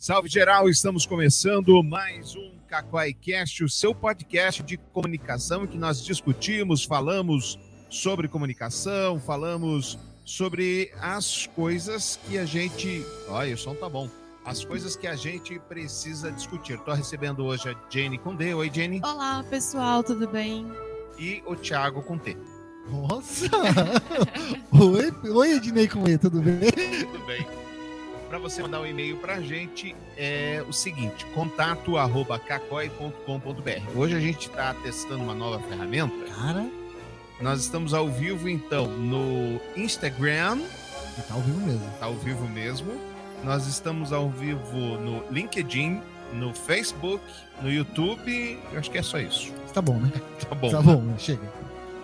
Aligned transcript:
Salve 0.00 0.28
geral, 0.28 0.68
estamos 0.68 1.04
começando 1.04 1.82
mais 1.82 2.36
um 2.36 2.52
CacoaiCast, 2.68 3.64
o 3.64 3.68
seu 3.68 3.92
podcast 3.92 4.62
de 4.62 4.76
comunicação 4.76 5.64
em 5.64 5.66
que 5.66 5.76
nós 5.76 6.04
discutimos, 6.04 6.84
falamos 6.84 7.58
sobre 7.90 8.28
comunicação, 8.28 9.18
falamos 9.18 9.98
sobre 10.24 10.92
as 11.00 11.48
coisas 11.48 12.16
que 12.28 12.38
a 12.38 12.44
gente. 12.44 13.04
Olha, 13.28 13.52
o 13.52 13.58
som 13.58 13.74
tá 13.74 13.88
bom. 13.88 14.08
As 14.44 14.64
coisas 14.64 14.94
que 14.94 15.08
a 15.08 15.16
gente 15.16 15.58
precisa 15.68 16.30
discutir. 16.30 16.74
Estou 16.74 16.94
recebendo 16.94 17.44
hoje 17.44 17.68
a 17.68 17.74
Jenny 17.90 18.18
com 18.18 18.36
D. 18.36 18.54
Oi, 18.54 18.70
Jenny. 18.72 19.00
Olá, 19.02 19.44
pessoal, 19.50 20.04
tudo 20.04 20.28
bem? 20.28 20.64
E 21.18 21.42
o 21.44 21.56
Thiago 21.56 22.04
com 22.04 22.16
T. 22.16 22.36
Nossa! 22.88 23.50
oi, 24.70 25.12
oi, 25.28 25.52
Ednei 25.56 25.88
com 25.88 26.08
E, 26.08 26.16
tudo 26.16 26.40
bem? 26.40 26.70
Tudo 26.70 27.26
bem. 27.26 27.67
Para 28.28 28.38
você 28.38 28.62
mandar 28.62 28.80
um 28.80 28.86
e-mail 28.86 29.16
para 29.16 29.36
a 29.36 29.40
gente 29.40 29.96
é 30.16 30.62
o 30.68 30.72
seguinte: 30.72 31.24
contato@cacoi.com.br. 31.34 33.98
Hoje 33.98 34.14
a 34.14 34.20
gente 34.20 34.48
está 34.48 34.74
testando 34.74 35.22
uma 35.22 35.34
nova 35.34 35.58
ferramenta. 35.66 36.14
Cara, 36.34 36.66
Nós 37.40 37.60
estamos 37.60 37.94
ao 37.94 38.08
vivo 38.08 38.48
então 38.48 38.86
no 38.86 39.60
Instagram, 39.76 40.60
e 41.18 41.22
tá 41.22 41.34
ao 41.34 41.40
vivo 41.40 41.60
mesmo. 41.60 41.90
tá 41.98 42.06
ao 42.06 42.14
vivo 42.14 42.48
mesmo. 42.48 42.92
Nós 43.44 43.66
estamos 43.66 44.12
ao 44.12 44.28
vivo 44.28 44.76
no 44.76 45.22
LinkedIn, 45.30 46.00
no 46.32 46.52
Facebook, 46.52 47.22
no 47.62 47.70
YouTube. 47.70 48.58
Eu 48.72 48.78
acho 48.78 48.90
que 48.90 48.98
é 48.98 49.02
só 49.02 49.18
isso. 49.18 49.52
Tá 49.72 49.80
bom, 49.80 49.98
né? 49.98 50.10
Tá 50.48 50.54
bom. 50.54 50.70
Tá 50.70 50.82
bom, 50.82 51.14
chega. 51.18 51.52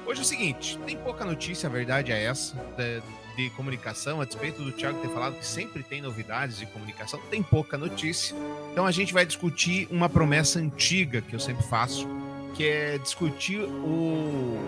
Hoje 0.06 0.20
é 0.20 0.22
o 0.22 0.27
seguinte, 0.27 0.78
tem 0.86 0.96
pouca 0.98 1.24
notícia, 1.24 1.68
a 1.68 1.72
verdade 1.72 2.12
é 2.12 2.24
essa, 2.24 2.54
de, 2.77 3.02
de 3.36 3.50
comunicação, 3.50 4.20
a 4.20 4.24
despeito 4.24 4.62
do 4.62 4.72
Thiago 4.72 5.00
ter 5.00 5.08
falado 5.08 5.38
que 5.38 5.46
sempre 5.46 5.82
tem 5.82 6.00
novidades 6.00 6.58
de 6.58 6.66
comunicação, 6.66 7.20
tem 7.30 7.42
pouca 7.42 7.76
notícia. 7.76 8.36
Então 8.72 8.86
a 8.86 8.90
gente 8.92 9.12
vai 9.12 9.26
discutir 9.26 9.88
uma 9.90 10.08
promessa 10.08 10.58
antiga 10.58 11.20
que 11.20 11.34
eu 11.34 11.41
sempre 11.41 11.64
faço, 11.64 12.08
que 12.54 12.64
é 12.64 12.98
discutir 12.98 13.60
o 13.60 14.58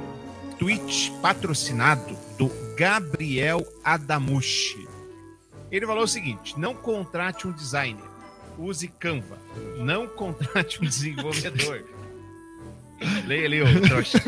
tweet 0.59 1.13
patrocinado 1.23 2.17
do 2.39 2.51
Gabriel 2.77 3.67
Adamushi. 3.85 4.89
Ele 5.71 5.87
falou 5.87 6.05
o 6.05 6.09
seguinte: 6.09 6.59
não 6.59 6.75
contrate 6.75 7.47
um 7.47 7.53
designer, 7.53 8.05
use 8.59 8.89
Canva. 8.89 9.39
Não 9.79 10.07
contrate 10.07 10.81
um 10.83 10.85
desenvolvedor. 10.85 11.85
Leia 13.27 13.47
ali, 13.47 13.63
ô 13.63 13.81
trouxa. 13.83 14.19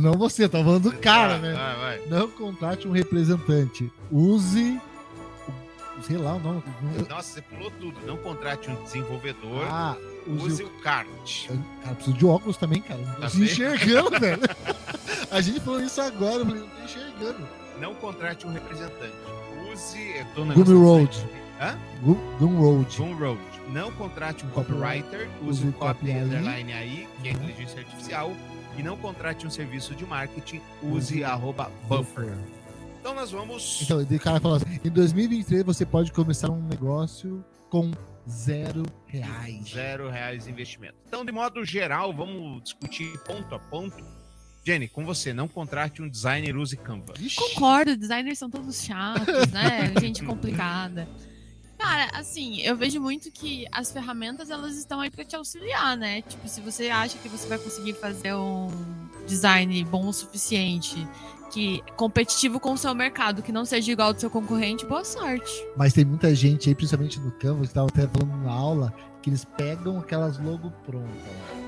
Não 0.00 0.12
você, 0.14 0.48
tá 0.48 0.58
falando 0.62 0.90
do 0.90 0.96
cara, 0.98 1.38
Vai, 1.38 1.50
né? 1.50 1.54
Vai, 1.54 1.76
vai. 1.98 2.02
Não 2.08 2.28
contrate 2.30 2.86
um 2.88 2.92
representante. 2.92 3.90
Use. 4.10 4.80
Sei 6.02 6.16
lá 6.16 6.34
o 6.34 6.38
nome. 6.40 6.62
Nossa, 7.08 7.34
você 7.34 7.42
pulou 7.42 7.70
tudo. 7.78 7.94
Não 8.06 8.16
contrate 8.16 8.70
um 8.70 8.82
desenvolvedor, 8.84 9.66
Ah, 9.68 9.96
use. 10.26 10.46
use 10.46 10.62
o- 10.64 10.66
o 10.66 10.70
kart. 10.82 11.46
Cara, 11.82 11.94
preciso 11.94 12.16
de 12.16 12.24
óculos 12.26 12.56
também, 12.56 12.80
cara. 12.80 13.00
Não 13.00 13.14
tô 13.16 13.20
Tá 13.20 13.28
se 13.28 13.42
enxergando, 13.42 14.18
velho. 14.18 14.40
A 15.30 15.40
gente 15.42 15.60
falou 15.60 15.80
isso 15.80 16.00
agora, 16.00 16.36
eu 16.36 16.46
falei, 16.46 16.60
não 16.62 16.68
tô 16.68 16.82
enxergando. 16.84 17.46
Não 17.80 17.94
contrate 17.94 18.46
um 18.46 18.52
representante. 18.52 19.12
Use. 19.72 19.98
negócio 20.36 20.64
da 20.64 20.72
Road. 20.74 21.26
Hã? 21.60 21.78
Gu- 22.02 22.18
Gumroad. 22.38 22.96
Gumroad. 22.96 23.40
Não 23.68 23.92
contrate 23.92 24.44
um 24.46 24.48
copywriter. 24.50 25.28
Use 25.42 25.60
Use 25.62 25.68
o 25.68 25.72
copy 25.72 26.10
underline 26.10 26.72
AI, 26.72 27.08
que 27.22 27.28
é 27.28 27.32
inteligência 27.32 27.78
artificial. 27.80 28.32
E 28.80 28.82
não 28.82 28.96
contrate 28.96 29.46
um 29.46 29.50
serviço 29.50 29.94
de 29.94 30.06
marketing. 30.06 30.58
Use 30.82 31.16
Use 31.16 31.22
arroba 31.22 31.70
buffer. 31.86 32.34
Então 32.98 33.14
nós 33.14 33.30
vamos. 33.30 33.82
Então, 33.82 34.00
o 34.00 34.18
cara 34.18 34.40
falou 34.40 34.56
assim: 34.56 34.80
em 34.82 34.88
2023 34.88 35.62
você 35.62 35.84
pode 35.84 36.10
começar 36.12 36.50
um 36.50 36.62
negócio 36.62 37.44
com 37.68 37.90
zero 38.26 38.82
reais. 39.04 39.68
Zero 39.68 40.08
reais 40.08 40.44
de 40.44 40.50
investimento. 40.50 40.94
Então, 41.06 41.26
de 41.26 41.30
modo 41.30 41.62
geral, 41.62 42.14
vamos 42.14 42.62
discutir 42.62 43.18
ponto 43.18 43.54
a 43.54 43.58
ponto. 43.58 44.02
Jenny, 44.64 44.88
com 44.88 45.04
você, 45.04 45.34
não 45.34 45.46
contrate 45.46 46.00
um 46.00 46.08
designer, 46.08 46.56
use 46.56 46.74
Canva. 46.74 47.12
Concordo, 47.36 47.94
designers 47.98 48.38
são 48.38 48.48
todos 48.48 48.82
chatos, 48.82 49.52
né? 49.52 49.92
Gente 50.00 50.24
complicada. 50.24 51.06
Cara, 51.80 52.10
assim, 52.12 52.60
eu 52.60 52.76
vejo 52.76 53.00
muito 53.00 53.30
que 53.32 53.64
as 53.72 53.90
ferramentas 53.90 54.50
elas 54.50 54.76
estão 54.76 55.00
aí 55.00 55.10
pra 55.10 55.24
te 55.24 55.34
auxiliar, 55.34 55.96
né? 55.96 56.20
Tipo, 56.20 56.46
se 56.46 56.60
você 56.60 56.90
acha 56.90 57.16
que 57.16 57.26
você 57.26 57.48
vai 57.48 57.56
conseguir 57.56 57.94
fazer 57.94 58.34
um 58.34 58.68
design 59.26 59.82
bom 59.84 60.06
o 60.06 60.12
suficiente, 60.12 61.08
que 61.50 61.82
competitivo 61.96 62.60
com 62.60 62.74
o 62.74 62.76
seu 62.76 62.94
mercado, 62.94 63.42
que 63.42 63.50
não 63.50 63.64
seja 63.64 63.92
igual 63.92 64.08
ao 64.08 64.14
do 64.14 64.20
seu 64.20 64.28
concorrente, 64.28 64.84
boa 64.84 65.04
sorte. 65.06 65.50
Mas 65.74 65.94
tem 65.94 66.04
muita 66.04 66.34
gente 66.34 66.68
aí, 66.68 66.74
principalmente 66.74 67.18
no 67.18 67.32
Canva, 67.32 67.66
que 67.66 67.72
tava 67.72 67.88
até 67.88 68.06
falando 68.06 68.44
na 68.44 68.52
aula, 68.52 68.94
que 69.22 69.30
eles 69.30 69.44
pegam 69.44 69.98
aquelas 69.98 70.38
logo 70.38 70.70
prontas. 70.86 71.10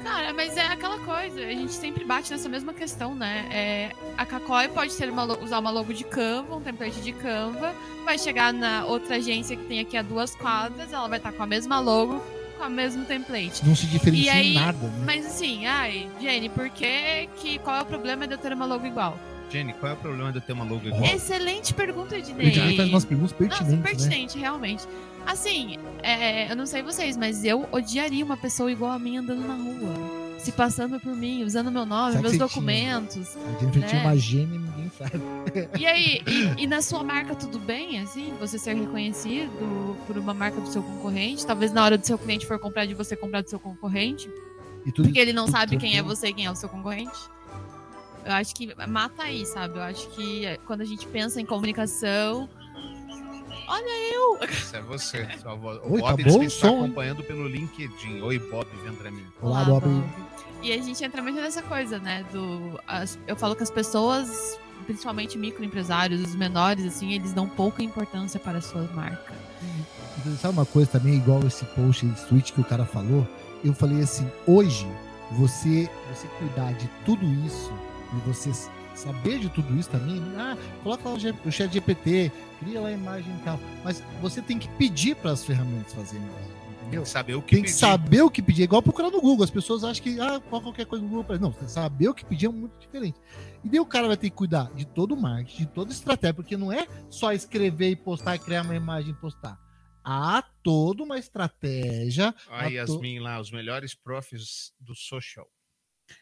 Cara, 0.03 0.33
mas 0.33 0.57
é 0.57 0.67
aquela 0.67 0.99
coisa, 1.01 1.41
a 1.41 1.51
gente 1.51 1.73
sempre 1.73 2.05
bate 2.05 2.31
nessa 2.31 2.49
mesma 2.49 2.73
questão, 2.73 3.15
né? 3.15 3.49
É, 3.53 3.93
a 4.17 4.25
Kakoi 4.27 4.69
pode 4.69 4.97
ter 4.97 5.09
uma, 5.11 5.25
usar 5.39 5.59
uma 5.59 5.71
logo 5.71 5.93
de 5.93 6.05
Canva, 6.05 6.57
um 6.57 6.61
template 6.61 7.01
de 7.01 7.13
Canva, 7.13 7.75
vai 8.05 8.19
chegar 8.19 8.53
na 8.53 8.85
outra 8.85 9.17
agência 9.17 9.57
que 9.57 9.65
tem 9.65 9.81
aqui 9.81 9.97
a 9.97 10.03
duas 10.03 10.35
quadras, 10.35 10.93
ela 10.93 11.09
vai 11.09 11.19
estar 11.19 11.33
com 11.33 11.43
a 11.43 11.47
mesma 11.47 11.79
logo, 11.79 12.23
com 12.59 12.65
o 12.67 12.71
mesmo 12.71 13.05
template. 13.05 13.65
Não 13.67 13.77
se 13.77 13.87
diferencia 13.87 14.33
aí- 14.33 14.53
em 14.53 14.55
nada, 14.55 14.87
né? 14.87 15.03
Mas 15.05 15.27
assim, 15.27 15.67
ai, 15.67 16.09
Jenny, 16.21 16.49
por 16.49 16.69
que, 16.71 17.29
que 17.37 17.59
qual 17.59 17.77
é 17.77 17.83
o 17.83 17.87
problema 17.87 18.27
de 18.27 18.35
eu 18.35 18.39
ter 18.39 18.53
uma 18.53 18.67
logo 18.67 18.87
igual? 18.87 19.19
Jenny, 19.53 19.75
qual 19.75 19.93
é 19.93 19.95
o 19.95 19.99
problema 19.99 20.33
de 20.33 20.39
eu 20.39 20.43
ter 20.43 20.53
uma 20.55 20.65
logo 20.65 20.87
igual? 20.87 21.05
Excelente 21.05 21.75
pergunta, 21.75 22.15
A 22.15 22.19
Ednei. 22.19 22.51
gente 22.51 22.77
faz 22.77 22.89
umas 22.89 23.05
perguntas 23.05 23.37
Nossa, 23.39 23.49
pertinentes, 23.49 23.77
né? 23.77 23.83
pertinente, 23.83 24.39
realmente. 24.39 24.85
Assim, 25.27 25.77
é, 26.03 26.51
eu 26.51 26.57
não 26.57 26.65
sei 26.67 26.83
vocês, 26.83 27.17
mas 27.17 27.45
eu 27.45 27.69
odiaria 27.71 28.25
uma 28.25 28.37
pessoa 28.37 28.73
igual 28.73 28.93
a 28.93 28.99
mim 28.99 29.19
andando 29.19 29.47
na 29.47 29.55
rua. 29.55 30.23
Se 30.39 30.51
passando 30.51 30.99
por 30.99 31.15
mim, 31.15 31.45
usando 31.45 31.71
meu 31.71 31.87
nome, 31.87 32.15
Sabe 32.15 32.25
meus 32.25 32.39
documentos. 32.39 33.37
A 33.37 33.61
Jennifer 33.61 33.89
tinha 33.89 34.03
né? 34.03 34.09
uma 34.09 34.17
gêmea 34.17 34.57
e 34.57 34.59
ninguém 34.59 34.91
sabe. 34.99 35.23
E 35.79 35.87
aí, 35.87 36.23
e, 36.27 36.65
e 36.65 36.67
na 36.67 36.83
sua 36.83 37.05
marca 37.05 37.35
tudo 37.37 37.61
bem, 37.61 38.01
assim? 38.01 38.33
Você 38.41 38.59
ser 38.59 38.75
reconhecido 38.75 39.53
por 40.07 40.19
uma 40.19 40.35
marca 40.35 40.61
do 40.61 40.67
seu 40.67 40.83
concorrente? 40.83 41.47
Talvez 41.47 41.73
na 41.73 41.85
hora 41.85 41.97
do 41.97 42.05
seu 42.05 42.19
cliente 42.19 42.45
for 42.47 42.59
comprar 42.59 42.87
de 42.87 42.95
você 42.95 43.15
comprar 43.15 43.43
do 43.43 43.51
seu 43.51 43.61
concorrente? 43.61 44.29
E 44.85 44.91
tudo 44.91 45.05
Porque 45.07 45.21
ele 45.21 45.33
não 45.33 45.45
tudo 45.45 45.57
sabe 45.57 45.77
quem 45.77 45.97
é 45.97 46.03
você 46.03 46.29
e 46.29 46.33
quem 46.33 46.47
é 46.47 46.51
o 46.51 46.57
seu 46.57 46.69
concorrente? 46.69 47.13
Eu 48.25 48.33
acho 48.33 48.55
que 48.55 48.73
mata 48.89 49.25
aí, 49.25 49.45
sabe? 49.47 49.79
Eu 49.79 49.83
acho 49.83 50.09
que 50.11 50.45
é, 50.47 50.57
quando 50.67 50.81
a 50.83 50.85
gente 50.85 51.07
pensa 51.09 51.41
em 51.41 51.47
comunicação. 51.47 52.49
Olha 53.69 54.15
eu! 54.15 54.39
Isso 54.49 54.77
é 54.77 54.81
você. 54.83 55.27
Sua 55.41 55.55
voz. 55.55 55.79
O 55.85 55.95
Oi, 55.95 56.01
tá 56.03 56.09
Bob 56.11 56.25
bom 56.25 56.39
o 56.41 56.43
está 56.43 56.69
som, 56.69 56.85
acompanhando 56.85 57.23
pelo 57.25 57.47
LinkedIn. 57.49 58.21
Oi, 58.21 58.39
Bob 58.39 58.67
Vendramin. 58.85 59.25
Olá, 59.41 59.65
Bob. 59.65 59.87
E 60.63 60.73
a 60.73 60.77
gente 60.81 61.03
entra 61.03 61.23
muito 61.23 61.37
nessa 61.41 61.63
coisa, 61.63 61.99
né? 61.99 62.25
Do, 62.33 62.79
as- 62.87 63.19
eu 63.27 63.35
falo 63.35 63.57
que 63.57 63.63
as 63.63 63.71
pessoas, 63.71 64.59
principalmente 64.87 65.39
microempresários, 65.39 66.21
os 66.21 66.35
menores, 66.35 66.85
assim, 66.85 67.13
eles 67.13 67.33
dão 67.33 67.49
pouca 67.49 67.83
importância 67.83 68.39
para 68.39 68.59
as 68.59 68.67
suas 68.67 68.91
marcas. 68.93 69.37
Sabe 70.41 70.55
uma 70.55 70.67
coisa 70.67 70.91
também, 70.91 71.15
igual 71.15 71.45
esse 71.47 71.65
post, 71.67 72.07
esse 72.07 72.27
tweet 72.27 72.53
que 72.53 72.61
o 72.61 72.65
cara 72.65 72.85
falou? 72.85 73.27
Eu 73.65 73.73
falei 73.75 74.03
assim, 74.03 74.31
hoje, 74.47 74.87
você, 75.33 75.89
você 76.13 76.27
cuidar 76.39 76.73
de 76.75 76.87
tudo 77.05 77.25
isso, 77.47 77.73
e 78.17 78.21
você 78.29 78.51
saber 78.95 79.39
de 79.39 79.49
tudo 79.49 79.75
isso 79.79 79.89
também, 79.91 80.21
ah, 80.37 80.57
coloca 80.83 81.09
lá 81.09 81.15
o, 81.15 81.51
chat 81.51 81.73
GPT, 81.73 82.31
cria 82.61 82.81
lá 82.81 82.89
a 82.89 82.93
imagem 82.93 83.35
e 83.35 83.39
tal. 83.43 83.59
Mas 83.83 84.03
você 84.21 84.43
tem 84.43 84.59
que 84.59 84.69
pedir 84.77 85.17
para 85.17 85.31
as 85.33 85.45
ferramentas 85.45 85.95
fazerem 85.95 86.27
isso, 86.27 86.35
Tem 86.37 86.81
entendeu? 86.83 87.03
que 87.03 87.09
saber 87.09 87.35
o 87.35 87.43
que 87.43 87.55
Tem 87.57 87.63
que 87.65 87.69
pedir. 87.71 87.79
saber 87.81 88.23
o 88.23 88.31
que 88.31 88.43
pedir, 88.43 88.63
é 88.63 88.65
igual 88.65 88.83
procurar 88.83 89.11
no 89.11 89.21
Google. 89.21 89.45
As 89.45 89.51
pessoas 89.51 89.83
acham 89.83 90.03
que 90.03 90.21
ah, 90.21 90.41
qual- 90.51 90.61
qualquer 90.61 90.85
coisa 90.85 91.03
no 91.03 91.11
Google. 91.11 91.39
Não, 91.39 91.53
saber 91.67 92.09
o 92.09 92.15
que 92.15 92.25
pedir 92.25 92.47
é 92.47 92.49
muito 92.51 92.79
diferente. 92.79 93.19
E 93.65 93.69
daí 93.69 93.81
o 93.81 93.87
cara 93.87 94.07
vai 94.09 94.17
ter 94.17 94.29
que 94.29 94.37
cuidar 94.37 94.71
de 94.75 94.85
todo 94.85 95.13
o 95.15 95.17
marketing, 95.21 95.59
de 95.65 95.67
toda 95.69 95.91
a 95.91 95.95
estratégia, 95.95 96.35
porque 96.35 96.57
não 96.57 96.71
é 96.71 96.87
só 97.09 97.33
escrever 97.33 97.91
e 97.91 97.97
postar, 97.97 98.37
criar 98.39 98.63
uma 98.63 98.75
imagem 98.77 99.13
e 99.13 99.15
postar. 99.15 99.59
Há 100.05 100.43
toda 100.65 101.03
uma 101.05 101.17
estratégia. 101.19 102.35
Olha 102.51 102.83
a 102.83 102.87
to- 102.87 102.93
Yasmin 102.95 103.21
lá, 103.21 103.41
os 103.41 103.51
melhores 103.51 103.95
profs 103.95 104.73
do 104.81 104.95
social. 104.95 105.47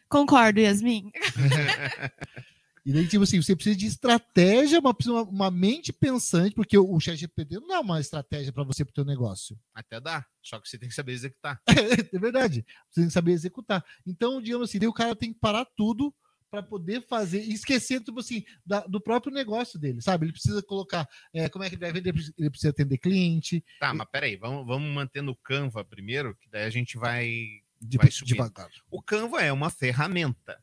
Concordo, 0.09 0.59
Yasmin. 0.59 1.11
E 2.83 2.91
daí, 2.91 3.07
tipo 3.07 3.23
assim, 3.23 3.39
você 3.39 3.55
precisa 3.55 3.77
de 3.77 3.85
estratégia, 3.85 4.79
uma, 4.79 5.21
uma, 5.21 5.51
mente 5.51 5.93
pensante, 5.93 6.55
porque 6.55 6.75
o, 6.75 6.95
o 6.95 6.99
ChatGPT 6.99 7.59
não 7.59 7.75
é 7.75 7.79
uma 7.79 7.99
estratégia 7.99 8.51
para 8.51 8.63
você 8.63 8.83
pro 8.83 8.93
teu 8.93 9.05
negócio. 9.05 9.55
Até 9.73 9.99
dá, 9.99 10.25
só 10.41 10.59
que 10.59 10.67
você 10.67 10.79
tem 10.79 10.89
que 10.89 10.95
saber 10.95 11.11
executar. 11.11 11.61
é 11.67 12.17
verdade. 12.19 12.65
Você 12.89 13.01
tem 13.01 13.07
que 13.07 13.13
saber 13.13 13.33
executar. 13.33 13.85
Então, 14.05 14.41
digamos 14.41 14.67
assim, 14.67 14.79
daí 14.79 14.87
o 14.87 14.93
cara 14.93 15.15
tem 15.15 15.31
que 15.31 15.39
parar 15.39 15.65
tudo 15.77 16.11
para 16.49 16.61
poder 16.61 17.01
fazer, 17.07 17.41
e 17.43 17.53
esquecer, 17.53 18.01
tipo 18.01 18.19
assim, 18.19 18.43
da- 18.65 18.85
do 18.85 18.99
próprio 18.99 19.33
negócio 19.33 19.79
dele, 19.79 20.01
sabe? 20.01 20.25
Ele 20.25 20.33
precisa 20.33 20.61
colocar 20.61 21.07
é, 21.33 21.47
como 21.47 21.63
é 21.63 21.69
que 21.69 21.75
ele 21.75 21.81
vai 21.81 21.93
vender, 21.93 22.13
ele 22.37 22.49
precisa 22.49 22.71
atender 22.71 22.97
cliente, 22.97 23.63
Tá, 23.79 23.93
mas 23.93 24.07
peraí, 24.11 24.35
vamos, 24.35 24.67
vamos 24.67 24.93
manter 24.93 25.21
no 25.21 25.33
Canva 25.33 25.85
primeiro, 25.85 26.35
que 26.35 26.49
daí 26.49 26.63
a 26.63 26.69
gente 26.69 26.97
vai. 26.97 27.61
De, 27.81 27.97
Vai 27.97 28.11
subir. 28.11 28.33
devagar. 28.33 28.69
O 28.89 29.01
Canva 29.01 29.41
é 29.41 29.51
uma 29.51 29.69
ferramenta. 29.69 30.57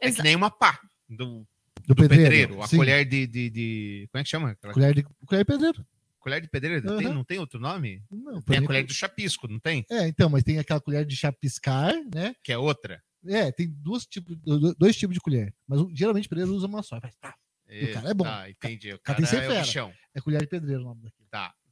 É 0.00 0.10
que 0.10 0.22
nem 0.22 0.36
uma 0.36 0.50
pá 0.50 0.80
do, 1.08 1.46
Do, 1.86 1.94
do 1.94 1.96
pedreiro. 1.96 2.62
A 2.62 2.66
sim. 2.68 2.76
colher 2.76 3.04
de, 3.04 3.26
de, 3.26 3.50
de- 3.50 4.08
Como 4.12 4.20
é 4.20 4.24
que 4.24 4.30
chama? 4.30 4.50
Aquela- 4.50 4.72
colher 4.74 4.94
de 4.94 5.02
colher 5.02 5.44
de 5.44 5.44
pedreiro. 5.44 5.86
Colher 6.18 6.40
de 6.42 6.48
pedreiro 6.48 6.82
tem- 6.98 7.06
Aham. 7.06 7.14
não 7.14 7.24
tem 7.24 7.38
outro 7.38 7.58
nome? 7.58 8.02
Não, 8.10 8.42
Tem 8.42 8.58
por 8.58 8.64
a 8.64 8.66
colher 8.66 8.84
do 8.84 8.92
chapisco, 8.92 9.48
não 9.48 9.58
tem? 9.58 9.86
É, 9.90 10.06
então, 10.06 10.28
mas 10.28 10.42
tem 10.44 10.58
aquela 10.58 10.80
colher 10.80 11.04
de 11.06 11.16
chapiscar, 11.16 11.94
né? 12.14 12.34
Que 12.44 12.52
é 12.52 12.58
outra. 12.58 13.02
É, 13.26 13.50
tem 13.50 13.68
duas 13.68 14.04
tipos, 14.06 14.36
do- 14.36 14.74
dois 14.74 14.96
tipos 14.96 15.14
de 15.14 15.20
colher. 15.20 15.54
Mas 15.66 15.80
o- 15.80 15.90
geralmente 15.94 16.26
o 16.26 16.28
pedreiro 16.28 16.54
usa 16.54 16.66
uma 16.66 16.82
só. 16.82 17.00
Faz, 17.00 17.14
tá, 17.16 17.34
o 17.68 17.92
cara 17.94 18.10
é 18.10 18.14
bom. 18.14 18.24
Tá, 18.24 18.50
entendi. 18.50 18.92
O 18.92 18.98
cara 18.98 19.02
cara, 19.02 19.16
tem 19.16 19.24
que 19.24 19.30
ser 19.30 19.36
é 19.36 19.62
o 19.62 19.64
fera. 19.64 19.94
é 20.14 20.20
colher 20.20 20.40
de 20.42 20.46
pedreiro 20.46 20.82
o 20.82 20.84
nome 20.84 21.02
daquilo. 21.02 21.19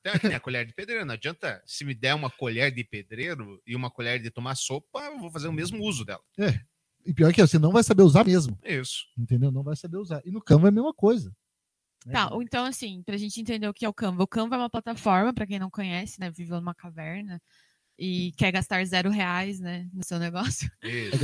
Então 0.01 0.13
é 0.13 0.19
que 0.19 0.29
nem 0.29 0.37
a 0.37 0.41
colher 0.41 0.65
de 0.67 0.73
pedreiro. 0.73 1.05
Não 1.05 1.15
adianta, 1.15 1.63
se 1.67 1.85
me 1.85 1.95
der 1.95 2.15
uma 2.15 2.31
colher 2.31 2.71
de 2.73 2.85
pedreiro 2.85 3.61
e 3.67 3.75
uma 3.75 3.91
colher 3.91 4.21
de 4.21 4.31
tomar 4.31 4.55
sopa, 4.55 5.01
eu 5.01 5.19
vou 5.19 5.31
fazer 5.31 5.49
o 5.49 5.53
mesmo 5.53 5.85
uso 5.85 6.05
dela. 6.05 6.23
E 7.05 7.13
pior 7.15 7.33
que 7.33 7.41
é, 7.41 7.47
você 7.47 7.59
não 7.59 7.73
vai 7.73 7.83
saber 7.83 8.03
usar 8.03 8.25
mesmo, 8.25 8.59
Isso. 8.65 9.07
entendeu? 9.17 9.51
Não 9.51 9.63
vai 9.63 9.77
saber 9.77 9.97
usar. 9.97 10.21
E 10.25 10.31
no 10.31 10.43
Canva 10.43 10.69
é 10.69 10.71
a 10.71 10.73
mesma 10.73 10.93
coisa. 10.93 11.35
né? 12.05 12.13
Tá, 12.13 12.35
ou 12.35 12.43
então 12.43 12.65
assim, 12.65 13.03
pra 13.03 13.17
gente 13.17 13.41
entender 13.41 13.69
o 13.69 13.75
que 13.75 13.85
é 13.85 13.89
o 13.89 13.95
Canva. 13.95 14.23
O 14.23 14.27
Canva 14.27 14.57
é 14.57 14.59
uma 14.59 14.71
plataforma, 14.71 15.33
pra 15.33 15.47
quem 15.47 15.59
não 15.59 15.71
conhece, 15.71 16.21
né? 16.21 16.31
Vive 16.31 16.51
numa 16.51 16.75
caverna 16.75 17.41
e 17.99 18.33
quer 18.37 18.53
gastar 18.53 18.85
zero 18.85 19.11
reais, 19.11 19.59
né? 19.59 19.89
No 19.93 20.05
seu 20.05 20.19
negócio. 20.19 20.71
Isso. 20.83 21.17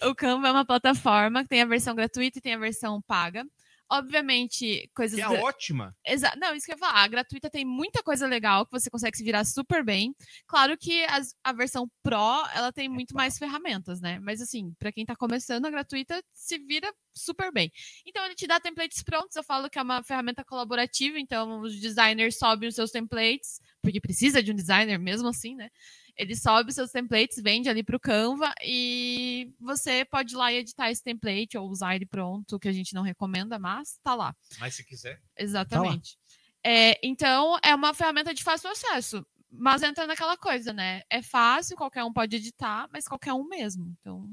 É 0.00 0.06
o 0.08 0.14
Canva 0.14 0.48
é 0.48 0.52
uma 0.52 0.64
plataforma 0.64 1.42
que 1.42 1.48
tem 1.48 1.62
a 1.62 1.66
versão 1.66 1.94
gratuita 1.94 2.38
e 2.38 2.42
tem 2.42 2.54
a 2.54 2.58
versão 2.58 3.00
paga. 3.02 3.44
Obviamente, 3.90 4.90
coisas. 4.94 5.16
Que 5.18 5.22
é 5.24 5.28
ótima. 5.42 5.94
Exa- 6.04 6.34
Não, 6.36 6.54
isso 6.54 6.66
que 6.66 6.72
eu 6.72 6.76
ia 6.76 6.78
falar. 6.78 7.02
A 7.02 7.08
gratuita 7.08 7.48
tem 7.50 7.64
muita 7.64 8.02
coisa 8.02 8.26
legal 8.26 8.64
que 8.66 8.72
você 8.72 8.90
consegue 8.90 9.16
se 9.16 9.24
virar 9.24 9.44
super 9.44 9.84
bem. 9.84 10.14
Claro 10.46 10.76
que 10.76 11.04
as- 11.04 11.34
a 11.44 11.52
versão 11.52 11.88
Pro, 12.02 12.16
ela 12.54 12.72
tem 12.72 12.88
muito 12.88 13.14
mais 13.14 13.38
ferramentas, 13.38 14.00
né? 14.00 14.18
Mas 14.20 14.40
assim, 14.40 14.72
pra 14.78 14.92
quem 14.92 15.04
tá 15.04 15.14
começando, 15.16 15.66
a 15.66 15.70
gratuita 15.70 16.22
se 16.32 16.58
vira 16.58 16.92
super 17.14 17.52
bem. 17.52 17.70
Então 18.06 18.24
ele 18.24 18.34
te 18.34 18.46
dá 18.46 18.60
templates 18.60 19.02
prontos. 19.02 19.36
Eu 19.36 19.44
falo 19.44 19.70
que 19.70 19.78
é 19.78 19.82
uma 19.82 20.02
ferramenta 20.02 20.44
colaborativa, 20.44 21.18
então 21.18 21.60
os 21.60 21.80
designers 21.80 22.38
sobem 22.38 22.68
os 22.68 22.74
seus 22.74 22.90
templates, 22.90 23.60
porque 23.82 24.00
precisa 24.00 24.42
de 24.42 24.52
um 24.52 24.54
designer 24.54 24.98
mesmo 24.98 25.28
assim, 25.28 25.54
né? 25.54 25.68
Ele 26.16 26.34
sobe 26.34 26.70
os 26.70 26.74
seus 26.74 26.90
templates, 26.90 27.42
vende 27.42 27.68
ali 27.68 27.82
pro 27.82 28.00
Canva 28.00 28.52
e 28.64 29.52
você 29.60 30.04
pode 30.04 30.34
ir 30.34 30.36
lá 30.36 30.52
e 30.52 30.56
editar 30.56 30.90
esse 30.90 31.02
template 31.02 31.58
ou 31.58 31.68
usar 31.68 31.94
ele 31.94 32.06
pronto, 32.06 32.58
que 32.58 32.68
a 32.68 32.72
gente 32.72 32.94
não 32.94 33.02
recomenda, 33.02 33.58
mas 33.58 33.98
tá 34.02 34.14
lá. 34.14 34.34
Mas 34.58 34.74
se 34.74 34.84
quiser. 34.84 35.20
Exatamente. 35.36 36.16
É, 36.64 36.98
então, 37.06 37.58
é 37.62 37.74
uma 37.74 37.92
ferramenta 37.92 38.32
de 38.32 38.42
fácil 38.42 38.70
acesso. 38.70 39.24
Mas 39.50 39.82
entra 39.82 40.06
naquela 40.06 40.36
coisa, 40.36 40.72
né? 40.72 41.02
É 41.08 41.22
fácil, 41.22 41.76
qualquer 41.76 42.02
um 42.04 42.12
pode 42.12 42.34
editar, 42.36 42.88
mas 42.92 43.06
qualquer 43.06 43.32
um 43.32 43.46
mesmo. 43.46 43.94
Então, 44.00 44.28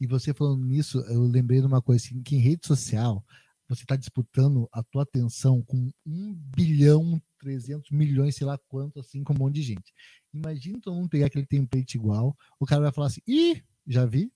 E 0.00 0.06
você 0.06 0.32
falando 0.32 0.64
nisso, 0.64 1.00
eu 1.08 1.22
lembrei 1.22 1.60
de 1.60 1.66
uma 1.66 1.82
coisa 1.82 2.04
assim, 2.04 2.22
que 2.22 2.36
em 2.36 2.40
rede 2.40 2.66
social 2.66 3.24
você 3.68 3.82
está 3.82 3.96
disputando 3.96 4.68
a 4.72 4.82
tua 4.82 5.02
atenção 5.02 5.62
com 5.62 5.90
um 6.06 6.34
bilhão, 6.34 7.20
300 7.44 7.90
milhões, 7.90 8.34
sei 8.34 8.46
lá 8.46 8.58
quanto, 8.58 8.98
assim, 8.98 9.22
com 9.22 9.34
um 9.34 9.38
monte 9.38 9.56
de 9.56 9.62
gente. 9.62 9.92
Imagina 10.32 10.80
todo 10.80 10.96
mundo 10.96 11.08
pegar 11.08 11.26
aquele 11.26 11.46
template 11.46 11.96
igual, 11.96 12.36
o 12.58 12.66
cara 12.66 12.82
vai 12.82 12.92
falar 12.92 13.08
assim, 13.08 13.20
ih, 13.26 13.62
já 13.86 14.04
vi, 14.06 14.32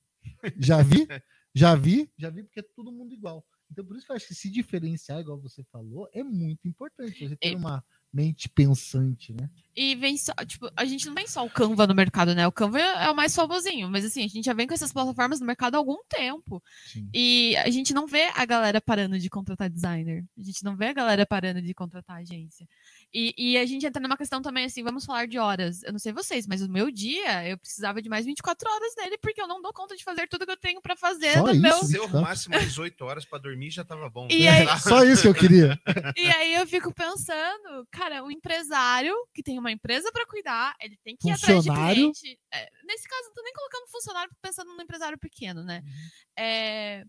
já 0.59 0.83
vi, 0.83 1.09
já 1.55 1.75
vi, 1.75 2.11
já 2.17 2.31
vi, 2.31 2.43
porque 2.45 2.61
é 2.61 2.65
todo 2.75 2.93
mundo 2.93 3.15
igual. 3.15 3.45
Então, 3.71 3.85
por 3.85 3.97
isso 3.97 4.07
que 4.07 4.13
eu 4.13 4.17
acho 4.17 4.29
que 4.29 4.35
se 4.35 4.51
diferenciar, 4.51 5.21
igual 5.21 5.41
você 5.41 5.63
falou, 5.65 6.09
é 6.13 6.23
muito 6.23 6.67
importante. 6.67 7.29
Você 7.29 7.37
ter 7.37 7.55
uma 7.55 7.85
mente 8.13 8.49
pensante, 8.49 9.33
né? 9.35 9.51
e 9.77 9.95
vem 9.95 10.17
só, 10.17 10.33
tipo, 10.45 10.69
a 10.75 10.85
gente 10.85 11.07
não 11.07 11.15
tem 11.15 11.27
só 11.27 11.45
o 11.45 11.51
Canva 11.51 11.87
no 11.87 11.95
mercado, 11.95 12.35
né? 12.35 12.47
O 12.49 12.53
Canva 12.53 12.81
é 12.81 13.11
o 13.11 13.15
mais 13.15 13.35
famosinho, 13.35 13.89
mas 13.89 14.05
assim, 14.05 14.25
a 14.25 14.27
gente 14.29 14.45
já 14.45 14.53
vem 14.53 14.67
com 14.67 14.75
essas 14.75 14.93
plataformas 14.93 15.39
no 15.39 15.47
mercado 15.47 15.75
há 15.75 15.79
algum 15.79 15.99
tempo. 16.09 16.63
Sim. 16.87 17.09
E 17.15 17.57
a 17.59 17.71
gente 17.71 17.93
não 17.93 18.07
vê 18.07 18.25
a 18.35 18.45
galera 18.45 18.81
parando 18.81 19.19
de 19.19 19.29
contratar 19.29 19.71
designer. 19.71 20.25
A 20.37 20.43
gente 20.43 20.65
não 20.65 20.75
vê 20.75 20.87
a 20.87 20.93
galera 20.93 21.27
parando 21.27 21.61
de 21.63 21.73
contratar 21.75 22.17
agência. 22.17 22.67
E, 23.13 23.35
e 23.37 23.57
a 23.59 23.65
gente 23.65 23.87
entra 23.87 24.03
numa 24.03 24.17
questão 24.17 24.43
também, 24.43 24.67
assim, 24.67 24.83
vamos 24.83 25.05
falar 25.05 25.27
de 25.27 25.39
horas. 25.39 25.83
Eu 25.83 25.93
não 25.93 25.99
sei 25.99 26.13
vocês, 26.13 26.47
mas 26.47 26.61
o 26.61 26.69
meu 26.71 26.91
dia, 26.91 27.49
eu 27.49 27.59
precisava 27.59 28.03
de 28.03 28.09
mais 28.09 28.27
24 28.27 28.71
horas 28.71 28.93
nele, 28.99 29.17
porque 29.19 29.41
eu 29.41 29.49
não 29.49 29.63
dou 29.63 29.73
conta 29.73 29.97
de 29.97 30.05
fazer 30.05 30.29
tudo 30.29 30.45
que 30.45 30.53
eu 30.53 30.57
tenho 30.59 30.81
pra 30.83 30.95
fazer 30.97 31.33
Só 31.33 31.43
no 31.47 31.53
isso? 31.53 31.61
meu. 31.63 31.73
Se 31.79 31.97
eu 31.97 32.03
24. 32.03 32.17
arrumasse 32.19 32.49
mais 32.51 32.79
8 32.79 33.05
horas 33.05 33.25
pra 33.25 33.39
dormir, 33.39 33.71
já 33.71 33.85
tava 33.85 34.11
bom. 34.11 34.29
E 34.31 34.47
aí- 34.47 34.67
Só 34.81 35.03
isso 35.05 35.23
que 35.23 35.29
eu 35.29 35.35
queria. 35.35 35.79
E 36.17 36.27
aí 36.29 36.55
eu 36.55 36.67
fico 36.67 36.93
pensando, 36.93 37.87
cara, 37.91 38.23
o 38.23 38.31
empresário 38.31 39.15
que 39.35 39.43
tem 39.43 39.59
uma 39.59 39.73
empresa 39.73 40.11
pra 40.13 40.27
cuidar, 40.27 40.75
ele 40.81 40.99
tem 41.03 41.17
que 41.17 41.29
ir 41.29 41.33
atrás 41.33 41.63
de 41.65 41.69
Funcionário. 41.71 41.95
cliente. 42.13 42.39
É, 42.53 42.69
nesse 42.85 43.09
caso, 43.09 43.23
não 43.25 43.33
tô 43.35 43.43
nem 43.43 43.53
colocando 43.55 43.91
funcionário 43.91 44.31
pensando 44.43 44.75
no 44.77 44.83
empresário 44.83 45.19
pequeno, 45.19 45.65
né? 45.65 45.81
Uhum. 45.85 45.91
É, 46.39 47.05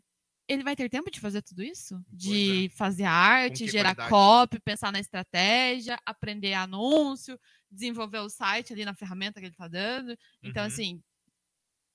ele 0.49 0.63
vai 0.63 0.75
ter 0.75 0.89
tempo 0.89 1.09
de 1.11 1.19
fazer 1.19 1.41
tudo 1.43 1.63
isso? 1.63 2.03
De 2.11 2.69
fazer 2.75 3.03
arte, 3.03 3.67
gerar 3.67 3.95
qualidade? 3.95 4.09
copy, 4.09 4.59
pensar 4.59 4.91
na 4.91 4.99
estratégia, 4.99 5.97
aprender 6.05 6.53
anúncio, 6.55 7.39
desenvolver 7.71 8.17
o 8.19 8.29
site 8.29 8.73
ali 8.73 8.83
na 8.83 8.95
ferramenta 8.95 9.39
que 9.39 9.45
ele 9.45 9.55
tá 9.55 9.67
dando. 9.67 10.17
Então, 10.43 10.63
Uhum. 10.63 10.67
assim, 10.67 11.03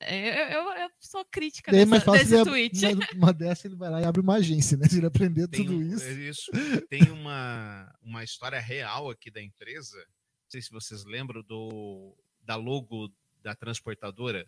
é, 0.01 0.55
eu, 0.55 0.63
eu, 0.63 0.71
eu 0.83 0.91
sou 1.01 1.25
crítica 1.25 1.71
Daí 1.73 1.81
é 1.81 1.85
mais 1.87 2.05
dessa, 2.05 2.19
desse 2.19 2.35
ele, 2.35 2.45
tweet. 2.45 2.87
uma, 2.87 3.09
uma 3.15 3.33
dessa 3.33 3.67
ele 3.67 3.77
vai 3.77 3.91
lá 3.91 4.01
e 4.01 4.05
abre 4.05 4.21
uma 4.21 4.35
agência, 4.35 4.77
né? 4.77 4.87
Se 4.89 4.99
ele 4.99 5.07
aprender 5.07 5.49
Tem 5.49 5.65
tudo 5.65 5.77
um- 5.79 5.83
isso. 5.83 6.05
é 6.05 6.13
isso. 6.13 6.51
Tem 6.89 7.11
uma, 7.11 7.93
uma 8.03 8.23
história 8.23 8.61
real 8.61 9.11
aqui 9.11 9.31
da 9.31 9.43
empresa. 9.43 9.97
Não 9.99 10.51
sei 10.51 10.63
se 10.63 10.71
vocês 10.71 11.05
lembram 11.05 11.43
do, 11.43 12.15
da 12.43 12.55
logo 12.57 13.11
da 13.43 13.55
transportadora. 13.55 14.47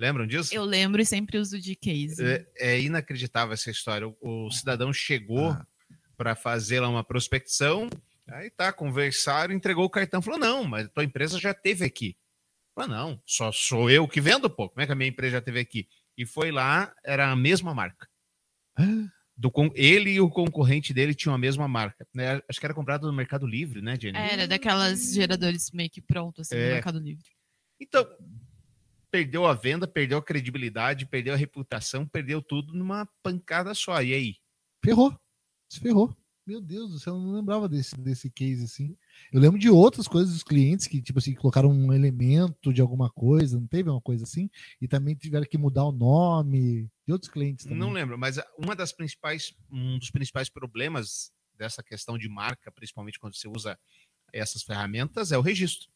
Lembram 0.00 0.26
disso? 0.26 0.54
Eu 0.54 0.64
lembro 0.64 1.00
e 1.02 1.06
sempre 1.06 1.38
uso 1.38 1.60
de 1.60 1.74
case. 1.74 2.22
É, 2.24 2.46
é 2.56 2.80
inacreditável 2.80 3.52
essa 3.54 3.70
história. 3.70 4.06
O, 4.06 4.46
o 4.46 4.50
cidadão 4.50 4.92
chegou 4.92 5.50
Ah. 5.50 5.66
para 6.16 6.34
fazer 6.36 6.80
lá 6.80 6.88
uma 6.88 7.02
prospecção, 7.02 7.88
aí 8.28 8.48
tá, 8.50 8.72
conversaram, 8.72 9.52
entregou 9.54 9.84
o 9.84 9.90
cartão. 9.90 10.22
Falou: 10.22 10.38
não, 10.38 10.64
mas 10.64 10.86
a 10.86 10.88
tua 10.88 11.04
empresa 11.04 11.38
já 11.38 11.52
teve 11.52 11.84
aqui. 11.84 12.16
Falou: 12.74 12.90
não, 12.90 13.22
só 13.26 13.50
sou 13.50 13.90
eu 13.90 14.06
que 14.06 14.20
vendo, 14.20 14.48
pô. 14.48 14.68
Como 14.68 14.80
é 14.80 14.86
que 14.86 14.92
a 14.92 14.94
minha 14.94 15.08
empresa 15.10 15.32
já 15.32 15.40
teve 15.40 15.58
aqui? 15.58 15.88
E 16.16 16.24
foi 16.24 16.50
lá, 16.52 16.94
era 17.04 17.30
a 17.30 17.36
mesma 17.36 17.74
marca. 17.74 18.08
Do, 19.36 19.52
ele 19.74 20.10
e 20.10 20.20
o 20.20 20.28
concorrente 20.30 20.92
dele 20.92 21.14
tinham 21.14 21.34
a 21.34 21.38
mesma 21.38 21.68
marca. 21.68 22.06
né? 22.14 22.40
Acho 22.48 22.58
que 22.58 22.66
era 22.66 22.74
comprado 22.74 23.06
no 23.06 23.12
Mercado 23.12 23.46
Livre, 23.46 23.80
né, 23.80 23.96
Jenny? 24.00 24.18
Era 24.18 24.48
daquelas 24.48 25.12
geradores 25.12 25.70
meio 25.72 25.88
que 25.90 26.00
pronto, 26.00 26.40
assim, 26.40 26.56
no 26.56 26.60
É. 26.60 26.72
Mercado 26.74 26.98
Livre. 26.98 27.24
Então, 27.80 28.04
perdeu 29.10 29.46
a 29.46 29.54
venda, 29.54 29.86
perdeu 29.86 30.18
a 30.18 30.22
credibilidade, 30.22 31.06
perdeu 31.06 31.34
a 31.34 31.36
reputação, 31.36 32.06
perdeu 32.06 32.42
tudo 32.42 32.72
numa 32.74 33.06
pancada 33.22 33.74
só. 33.74 34.02
E 34.02 34.12
aí? 34.12 34.36
Ferrou. 34.84 35.14
Se 35.68 35.80
ferrou. 35.80 36.16
Meu 36.46 36.62
Deus 36.62 36.90
do 36.90 36.98
céu, 36.98 37.14
eu 37.14 37.20
não 37.20 37.34
lembrava 37.34 37.68
desse, 37.68 37.94
desse 38.00 38.30
case 38.30 38.64
assim. 38.64 38.96
Eu 39.30 39.38
lembro 39.38 39.58
de 39.58 39.68
outras 39.68 40.08
coisas 40.08 40.32
dos 40.32 40.42
clientes 40.42 40.86
que, 40.86 41.02
tipo 41.02 41.18
assim, 41.18 41.34
colocaram 41.34 41.70
um 41.70 41.92
elemento 41.92 42.72
de 42.72 42.80
alguma 42.80 43.10
coisa, 43.10 43.60
não 43.60 43.66
teve 43.66 43.90
uma 43.90 44.00
coisa 44.00 44.24
assim? 44.24 44.48
E 44.80 44.88
também 44.88 45.14
tiveram 45.14 45.44
que 45.44 45.58
mudar 45.58 45.84
o 45.84 45.92
nome 45.92 46.88
de 47.06 47.12
outros 47.12 47.30
clientes 47.30 47.66
também. 47.66 47.78
Não 47.78 47.92
lembro, 47.92 48.16
mas 48.16 48.40
uma 48.56 48.74
das 48.74 48.92
principais, 48.92 49.54
um 49.70 49.98
dos 49.98 50.10
principais 50.10 50.48
problemas 50.48 51.30
dessa 51.54 51.82
questão 51.82 52.16
de 52.16 52.30
marca, 52.30 52.72
principalmente 52.72 53.18
quando 53.20 53.36
você 53.36 53.46
usa 53.46 53.78
essas 54.32 54.62
ferramentas, 54.62 55.32
é 55.32 55.36
o 55.36 55.42
registro. 55.42 55.90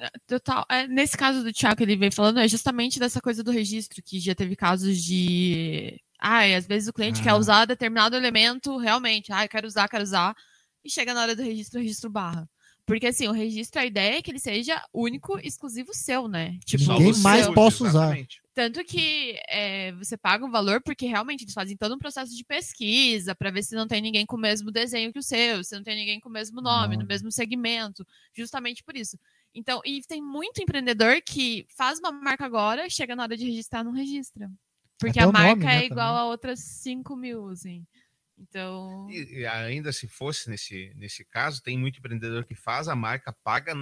Ah, 0.00 0.10
sim. 0.10 0.20
Total. 0.26 0.64
É, 0.70 0.86
nesse 0.86 1.16
caso 1.16 1.42
do 1.42 1.52
Thiago, 1.52 1.82
ele 1.82 1.96
veio 1.96 2.12
falando, 2.12 2.38
é 2.40 2.48
justamente 2.48 2.98
dessa 2.98 3.20
coisa 3.20 3.42
do 3.42 3.50
registro, 3.50 4.02
que 4.02 4.18
já 4.20 4.34
teve 4.34 4.54
casos 4.56 5.02
de. 5.02 6.00
Ai, 6.20 6.54
às 6.54 6.66
vezes 6.66 6.88
o 6.88 6.92
cliente 6.92 7.22
quer 7.22 7.30
Ah. 7.30 7.36
usar 7.36 7.64
determinado 7.66 8.16
elemento 8.16 8.76
realmente. 8.78 9.32
Ai, 9.32 9.48
quero 9.48 9.66
usar, 9.66 9.88
quero 9.88 10.02
usar. 10.04 10.34
E 10.84 10.90
chega 10.90 11.12
na 11.14 11.22
hora 11.22 11.36
do 11.36 11.42
registro, 11.42 11.80
registro 11.80 12.10
barra. 12.10 12.48
Porque 12.86 13.06
assim, 13.06 13.26
o 13.26 13.32
registro, 13.32 13.80
a 13.80 13.86
ideia 13.86 14.18
é 14.18 14.22
que 14.22 14.30
ele 14.30 14.38
seja 14.38 14.82
único, 14.92 15.38
exclusivo 15.38 15.94
seu, 15.94 16.28
né? 16.28 16.58
Tipo, 16.66 16.84
ninguém 16.92 17.14
mais 17.22 17.44
usa, 17.46 17.54
possa 17.54 17.84
usar. 17.84 18.14
Tanto 18.54 18.84
que 18.84 19.38
é, 19.48 19.92
você 19.92 20.18
paga 20.18 20.44
um 20.44 20.50
valor 20.50 20.82
porque 20.82 21.06
realmente 21.06 21.44
eles 21.44 21.54
fazem 21.54 21.76
todo 21.78 21.94
um 21.94 21.98
processo 21.98 22.36
de 22.36 22.44
pesquisa 22.44 23.34
para 23.34 23.50
ver 23.50 23.62
se 23.62 23.74
não 23.74 23.88
tem 23.88 24.02
ninguém 24.02 24.26
com 24.26 24.36
o 24.36 24.40
mesmo 24.40 24.70
desenho 24.70 25.12
que 25.14 25.18
o 25.18 25.22
seu, 25.22 25.64
se 25.64 25.74
não 25.74 25.82
tem 25.82 25.96
ninguém 25.96 26.20
com 26.20 26.28
o 26.28 26.32
mesmo 26.32 26.60
nome, 26.60 26.94
no 26.96 27.00
Nome. 27.02 27.08
mesmo 27.08 27.32
segmento, 27.32 28.06
justamente 28.36 28.84
por 28.84 28.94
isso. 28.96 29.18
Então, 29.54 29.80
e 29.84 30.02
tem 30.02 30.20
muito 30.20 30.60
empreendedor 30.60 31.22
que 31.22 31.66
faz 31.76 31.98
uma 32.00 32.10
marca 32.10 32.44
agora, 32.44 32.90
chega 32.90 33.14
na 33.14 33.22
hora 33.22 33.36
de 33.36 33.44
registrar, 33.44 33.84
não 33.84 33.92
registra. 33.92 34.50
Porque 34.98 35.18
Até 35.18 35.26
a 35.26 35.28
o 35.28 35.32
nome, 35.32 35.44
marca 35.44 35.64
né, 35.64 35.82
é 35.82 35.86
igual 35.86 36.08
também. 36.08 36.22
a 36.22 36.24
outras 36.26 36.60
5 36.60 37.16
mil, 37.16 37.48
assim. 37.48 37.86
Então. 38.36 39.08
E, 39.10 39.40
e 39.40 39.46
ainda 39.46 39.92
se 39.92 40.08
fosse 40.08 40.50
nesse, 40.50 40.92
nesse 40.96 41.24
caso, 41.24 41.62
tem 41.62 41.78
muito 41.78 41.98
empreendedor 41.98 42.44
que 42.44 42.54
faz 42.54 42.88
a 42.88 42.96
marca, 42.96 43.32
paga 43.44 43.74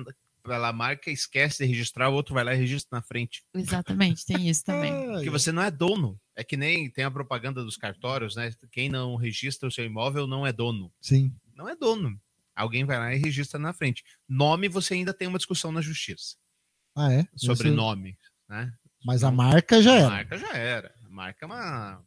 pela 0.43 0.73
marca, 0.73 1.11
esquece 1.11 1.63
de 1.63 1.71
registrar, 1.71 2.09
o 2.09 2.15
outro 2.15 2.35
vai 2.35 2.45
lá 2.45 2.53
e 2.53 2.59
registra 2.59 2.99
na 2.99 3.03
frente. 3.03 3.43
Exatamente, 3.55 4.27
tem 4.27 4.49
isso 4.49 4.65
também. 4.65 4.93
Porque 5.13 5.31
você 5.31 5.53
não 5.53 5.63
é 5.63 5.71
dono. 5.71 6.21
É 6.35 6.43
que 6.43 6.57
nem 6.57 6.91
tem 6.91 7.05
a 7.05 7.11
propaganda 7.11 7.63
dos 7.63 7.77
cartórios, 7.77 8.35
né? 8.37 8.53
Quem 8.71 8.89
não 8.89 9.17
registra 9.17 9.69
o 9.69 9.73
seu 9.73 9.85
imóvel 9.85 10.27
não 10.27 10.47
é 10.47 10.53
dono. 10.53 10.93
Sim. 11.01 11.33
Não 11.55 11.69
é 11.69 11.77
dono. 11.77 12.21
Alguém 12.55 12.85
vai 12.85 12.99
lá 12.99 13.15
e 13.15 13.19
registra 13.19 13.59
na 13.59 13.73
frente. 13.73 14.03
Nome, 14.29 14.69
você 14.69 14.95
ainda 14.95 15.15
tem 15.15 15.27
uma 15.29 15.39
discussão 15.39 15.73
na 15.73 15.81
justiça. 15.81 16.37
Ah, 16.97 17.13
é? 17.13 17.27
Sobre 17.37 17.69
Esse- 17.69 17.77
nome, 17.77 18.19
né? 18.49 18.73
Mas 19.05 19.25
a 19.25 19.31
marca 19.31 19.83
já 19.83 19.93
A 19.93 19.97
era. 19.97 20.09
marca 20.11 20.39
já 20.39 20.53
era. 20.53 20.95
A 21.05 21.09
marca 21.11 21.45
é 21.45 21.47
uma. 21.47 22.05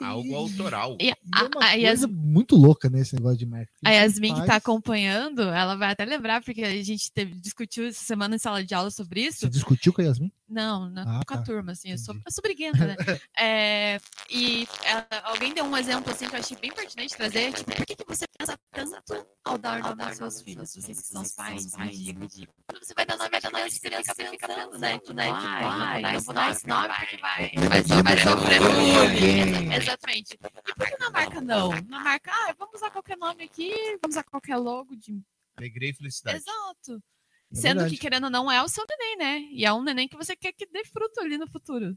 Algo 0.00 0.34
autoral. 0.34 0.96
E 1.00 1.06
E 1.06 1.10
é 1.10 1.14
a, 1.32 1.44
uma 1.44 1.64
a, 1.64 1.72
Yas- 1.72 2.00
coisa 2.00 2.08
muito 2.08 2.54
louca 2.56 2.88
nesse 2.90 3.14
negócio 3.14 3.38
de 3.38 3.46
marketing. 3.46 3.72
a 3.84 3.90
Yasmin 3.90 4.34
que 4.34 4.40
tá 4.40 4.46
Faz- 4.46 4.56
acompanhando, 4.58 5.42
ela 5.42 5.74
vai 5.76 5.90
até 5.92 6.04
lembrar, 6.04 6.42
porque 6.42 6.62
a 6.62 6.82
gente 6.82 7.10
teve, 7.12 7.34
discutiu 7.34 7.86
essa 7.86 8.04
semana 8.04 8.36
em 8.36 8.38
sala 8.38 8.62
de 8.64 8.74
aula 8.74 8.90
sobre 8.90 9.22
isso. 9.22 9.38
Você 9.40 9.48
discutiu 9.48 9.92
com 9.92 10.00
a 10.02 10.04
Yasmin? 10.04 10.30
Não, 10.48 10.88
na, 10.90 11.02
Ah, 11.02 11.24
com 11.26 11.34
a 11.34 11.38
tá. 11.38 11.42
turma, 11.42 11.72
assim, 11.72 11.90
eu 11.90 11.98
sou, 11.98 12.14
eu 12.14 12.30
sou 12.32 12.40
briguenta, 12.42 12.78
né? 12.86 12.96
É, 13.36 13.98
e 14.30 14.66
ela- 14.84 15.06
alguém 15.24 15.52
deu 15.52 15.64
um 15.64 15.76
exemplo, 15.76 16.12
assim, 16.12 16.28
que 16.28 16.34
eu 16.36 16.40
achei 16.40 16.56
bem 16.56 16.70
pertinente 16.72 17.16
trazer, 17.16 17.52
tipo, 17.52 17.72
por 17.74 17.84
que, 17.86 17.96
que 17.96 18.04
você 18.06 18.24
pensa 18.38 18.56
tanto 18.72 19.26
ao 19.44 19.58
dar 19.58 19.80
nome 19.82 20.02
aos 20.04 20.16
seus 20.16 20.40
filhos? 20.42 20.72
Vocês 20.72 21.00
que 21.00 21.06
são 21.08 21.22
os 21.22 21.32
pais, 21.32 21.66
digam. 21.92 22.28
Quando 22.68 22.84
você 22.84 22.94
vai 22.94 23.04
dar 23.06 23.16
nome 23.16 23.36
à 23.36 23.40
criança, 23.40 23.70
você 24.14 24.30
fica 24.30 24.46
pensando, 24.48 24.78
né? 24.78 24.98
Tipo, 24.98 25.12
né? 25.14 25.24
Tipo, 25.26 25.36
ai, 25.44 26.16
eu 26.16 26.20
vou 26.20 26.34
dar 26.34 26.50
esse 26.52 26.66
nome 26.68 26.88
porque 26.88 27.16
vai, 27.16 27.50
vai, 27.68 27.82
vai, 27.82 28.02
vai 28.02 28.18
sofrer 28.18 28.60
bullying. 28.60 29.72
Exatamente. 29.88 30.34
E 30.34 30.74
por 30.74 30.86
que 30.88 30.96
na 30.98 31.10
marca 31.10 31.40
não? 31.40 31.70
Na 31.82 32.00
marca, 32.02 32.30
ah, 32.32 32.54
vamos 32.58 32.74
usar 32.76 32.90
qualquer 32.90 33.16
nome 33.16 33.44
aqui, 33.44 33.70
vamos 34.02 34.14
usar 34.16 34.24
qualquer 34.24 34.56
logo 34.56 34.94
de 34.96 35.20
Alegria 35.56 35.90
e 35.90 35.94
felicidade. 35.94 36.38
Exato. 36.38 37.02
É 37.50 37.54
Sendo 37.54 37.74
verdade. 37.78 37.94
que, 37.94 38.00
querendo 38.00 38.24
ou 38.24 38.30
não, 38.30 38.50
é 38.52 38.62
o 38.62 38.68
seu 38.68 38.84
neném, 38.88 39.16
né? 39.16 39.38
E 39.52 39.64
é 39.64 39.72
um 39.72 39.82
neném 39.82 40.06
que 40.08 40.16
você 40.16 40.36
quer 40.36 40.52
que 40.52 40.66
dê 40.66 40.84
fruto 40.84 41.20
ali 41.20 41.38
no 41.38 41.46
futuro. 41.48 41.96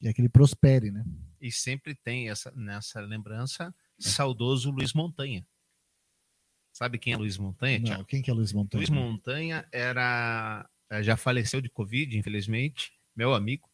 E 0.00 0.08
aquele 0.08 0.28
prospere, 0.28 0.90
né? 0.90 1.04
E 1.40 1.52
sempre 1.52 1.94
tem 1.94 2.28
essa, 2.30 2.50
nessa 2.52 3.00
lembrança, 3.00 3.72
saudoso 3.98 4.70
Luiz 4.70 4.92
Montanha. 4.94 5.46
Sabe 6.72 6.98
quem 6.98 7.12
é 7.12 7.16
Luiz 7.16 7.36
Montanha, 7.38 7.78
Não, 7.78 7.84
Thiago? 7.86 8.04
quem 8.04 8.22
que 8.22 8.30
é 8.30 8.34
Luiz 8.34 8.52
Montanha? 8.52 8.78
Luiz 8.80 8.90
Montanha 8.90 9.68
era. 9.72 10.68
eh, 10.90 11.02
Já 11.02 11.16
faleceu 11.16 11.60
de 11.60 11.68
Covid, 11.68 12.16
infelizmente, 12.16 12.92
meu 13.16 13.34
amigo. 13.34 13.68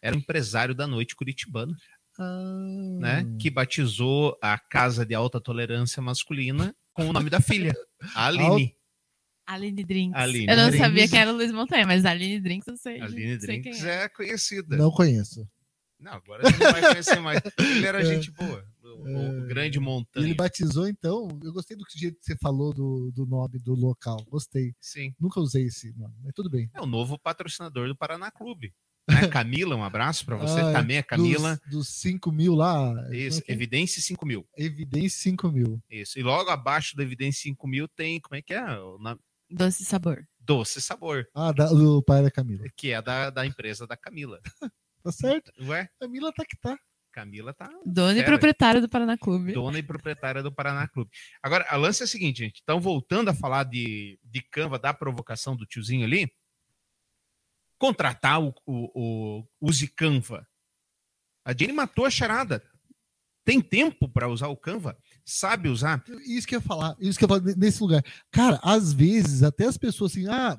Era 0.00 0.14
um 0.14 0.18
empresário 0.18 0.74
da 0.74 0.86
noite 0.86 1.16
curitibana, 1.16 1.76
Ah, 2.18 2.98
né? 3.00 3.36
Que 3.40 3.50
batizou 3.50 4.38
a 4.42 4.58
Casa 4.58 5.04
de 5.04 5.14
Alta 5.14 5.40
Tolerância 5.40 6.00
Masculina 6.02 6.74
com 6.92 7.08
o 7.08 7.12
nome 7.12 7.28
da 7.28 7.40
filha, 7.40 7.72
a 8.14 8.26
Aline. 8.26 8.76
Aline 9.46 9.84
Drinks. 9.84 10.18
Aline 10.20 10.46
eu 10.50 10.56
não 10.56 10.68
Drinks. 10.68 10.80
sabia 10.86 11.08
quem 11.08 11.18
era 11.20 11.32
o 11.32 11.36
Luiz 11.36 11.52
Montanha, 11.52 11.86
mas 11.86 12.04
a 12.04 12.10
Aline 12.10 12.40
Drinks 12.40 12.66
eu 12.68 12.76
sei. 12.76 13.00
Aline 13.00 13.38
sei 13.40 13.60
Drinks 13.60 13.84
é. 13.84 14.04
é 14.04 14.08
conhecida. 14.08 14.76
Não 14.76 14.90
conheço. 14.90 15.46
Não, 16.00 16.12
agora 16.12 16.42
você 16.42 16.64
não 16.64 16.72
vai 16.72 16.80
conhecer 16.92 17.20
mais. 17.20 17.40
Ele 17.58 17.86
era 17.86 18.00
É. 18.02 18.04
gente 18.04 18.30
boa. 18.32 18.64
O, 18.82 19.02
o 19.04 19.44
É. 19.44 19.46
grande 19.46 19.80
montanha. 19.80 20.24
ele 20.26 20.34
batizou, 20.34 20.86
então. 20.88 21.28
Eu 21.42 21.52
gostei 21.52 21.76
do 21.76 21.84
jeito 21.94 22.18
que 22.18 22.24
você 22.24 22.36
falou 22.36 22.72
do, 22.72 23.10
do 23.12 23.26
nome 23.26 23.58
do 23.58 23.74
local. 23.74 24.18
Gostei. 24.30 24.74
Sim. 24.80 25.14
Nunca 25.20 25.40
usei 25.40 25.64
esse 25.66 25.92
nome, 25.96 26.14
mas 26.22 26.32
tudo 26.34 26.48
bem. 26.50 26.70
É 26.74 26.80
o 26.80 26.86
novo 26.86 27.18
patrocinador 27.18 27.88
do 27.88 27.96
Paraná 27.96 28.30
Clube. 28.30 28.72
Né? 29.08 29.28
Camila, 29.28 29.76
um 29.76 29.84
abraço 29.84 30.24
para 30.24 30.36
você. 30.36 30.60
Ah, 30.60 30.70
é. 30.70 30.72
Também 30.72 30.98
a 30.98 31.02
Camila. 31.02 31.60
Dos, 31.66 31.70
dos 31.72 31.88
5 31.88 32.32
mil 32.32 32.54
lá. 32.54 32.94
Isso, 33.12 33.42
é 33.46 33.52
é? 33.52 33.54
Evidência 33.54 34.00
5 34.00 34.24
mil. 34.26 34.46
Evidência 34.56 35.20
5 35.30 35.50
mil. 35.52 35.82
Isso. 35.90 36.18
E 36.18 36.22
logo 36.22 36.48
abaixo 36.50 36.96
do 36.96 37.02
Evidência 37.02 37.42
5 37.42 37.66
mil 37.68 37.86
tem, 37.88 38.18
como 38.20 38.36
é 38.36 38.42
que 38.42 38.54
é? 38.54 38.64
Nome? 38.64 39.18
Doce 39.50 39.84
sabor. 39.84 40.26
Doce 40.40 40.80
Sabor, 40.82 41.26
Ah, 41.34 41.52
da- 41.52 41.68
do 41.68 42.02
pai 42.02 42.22
da 42.22 42.30
Camila. 42.30 42.64
que 42.76 42.90
é 42.92 43.00
da, 43.00 43.30
da 43.30 43.46
empresa 43.46 43.86
da 43.86 43.96
Camila. 43.96 44.40
Tá 45.02 45.12
certo? 45.12 45.52
Ué, 45.60 45.86
Camila 46.00 46.32
tá 46.32 46.46
que 46.46 46.56
tá. 46.56 46.78
Camila 47.12 47.52
tá 47.52 47.68
Dona 47.84 48.18
e 48.18 48.24
proprietária 48.24 48.80
do 48.80 48.88
Paraná 48.88 49.18
Clube. 49.18 49.52
dona 49.52 49.78
e 49.78 49.82
proprietária 49.82 50.42
do 50.42 50.50
Paraná 50.50 50.88
Clube. 50.88 51.10
Agora, 51.42 51.66
a 51.68 51.76
lance 51.76 52.02
é 52.02 52.06
o 52.06 52.08
seguinte, 52.08 52.38
gente. 52.38 52.60
Então, 52.62 52.80
voltando 52.80 53.28
a 53.28 53.34
falar 53.34 53.64
de, 53.64 54.18
de 54.24 54.40
Canva, 54.50 54.78
da 54.78 54.94
provocação 54.94 55.54
do 55.54 55.66
tiozinho 55.66 56.04
ali, 56.06 56.32
contratar 57.78 58.42
o, 58.42 58.54
o, 58.66 59.40
o 59.40 59.46
Use 59.60 59.86
Canva. 59.88 60.46
A 61.44 61.52
Jenny 61.52 61.72
matou 61.72 62.04
a 62.06 62.10
charada. 62.10 62.62
Tem 63.44 63.60
tempo 63.60 64.08
para 64.08 64.26
usar 64.28 64.48
o 64.48 64.56
Canva? 64.56 64.96
Sabe 65.24 65.68
usar? 65.68 66.02
Isso 66.26 66.46
que 66.46 66.54
eu 66.54 66.60
ia 66.60 66.66
falar, 66.66 66.96
isso 66.98 67.18
que 67.18 67.24
eu 67.24 67.28
ia 67.28 67.36
falar 67.40 67.56
nesse 67.56 67.82
lugar. 67.82 68.02
Cara, 68.30 68.58
às 68.62 68.92
vezes, 68.94 69.42
até 69.42 69.66
as 69.66 69.76
pessoas 69.76 70.12
assim, 70.12 70.26
ah, 70.28 70.58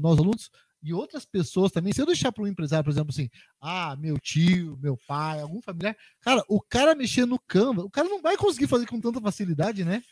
nós 0.00 0.18
alunos 0.18 0.48
e 0.84 0.92
outras 0.94 1.24
pessoas 1.24 1.72
também, 1.72 1.92
se 1.92 2.00
eu 2.00 2.06
deixar 2.06 2.30
para 2.30 2.44
um 2.44 2.46
empresário, 2.46 2.84
por 2.84 2.90
exemplo, 2.92 3.10
assim, 3.10 3.28
ah, 3.60 3.96
meu 3.96 4.18
tio, 4.20 4.76
meu 4.80 4.96
pai, 5.06 5.40
algum 5.40 5.60
familiar, 5.60 5.96
cara, 6.20 6.44
o 6.48 6.60
cara 6.60 6.94
mexer 6.94 7.24
no 7.26 7.40
Canva, 7.40 7.82
o 7.82 7.90
cara 7.90 8.08
não 8.08 8.22
vai 8.22 8.36
conseguir 8.36 8.68
fazer 8.68 8.86
com 8.86 9.00
tanta 9.00 9.20
facilidade, 9.20 9.84
né? 9.84 10.02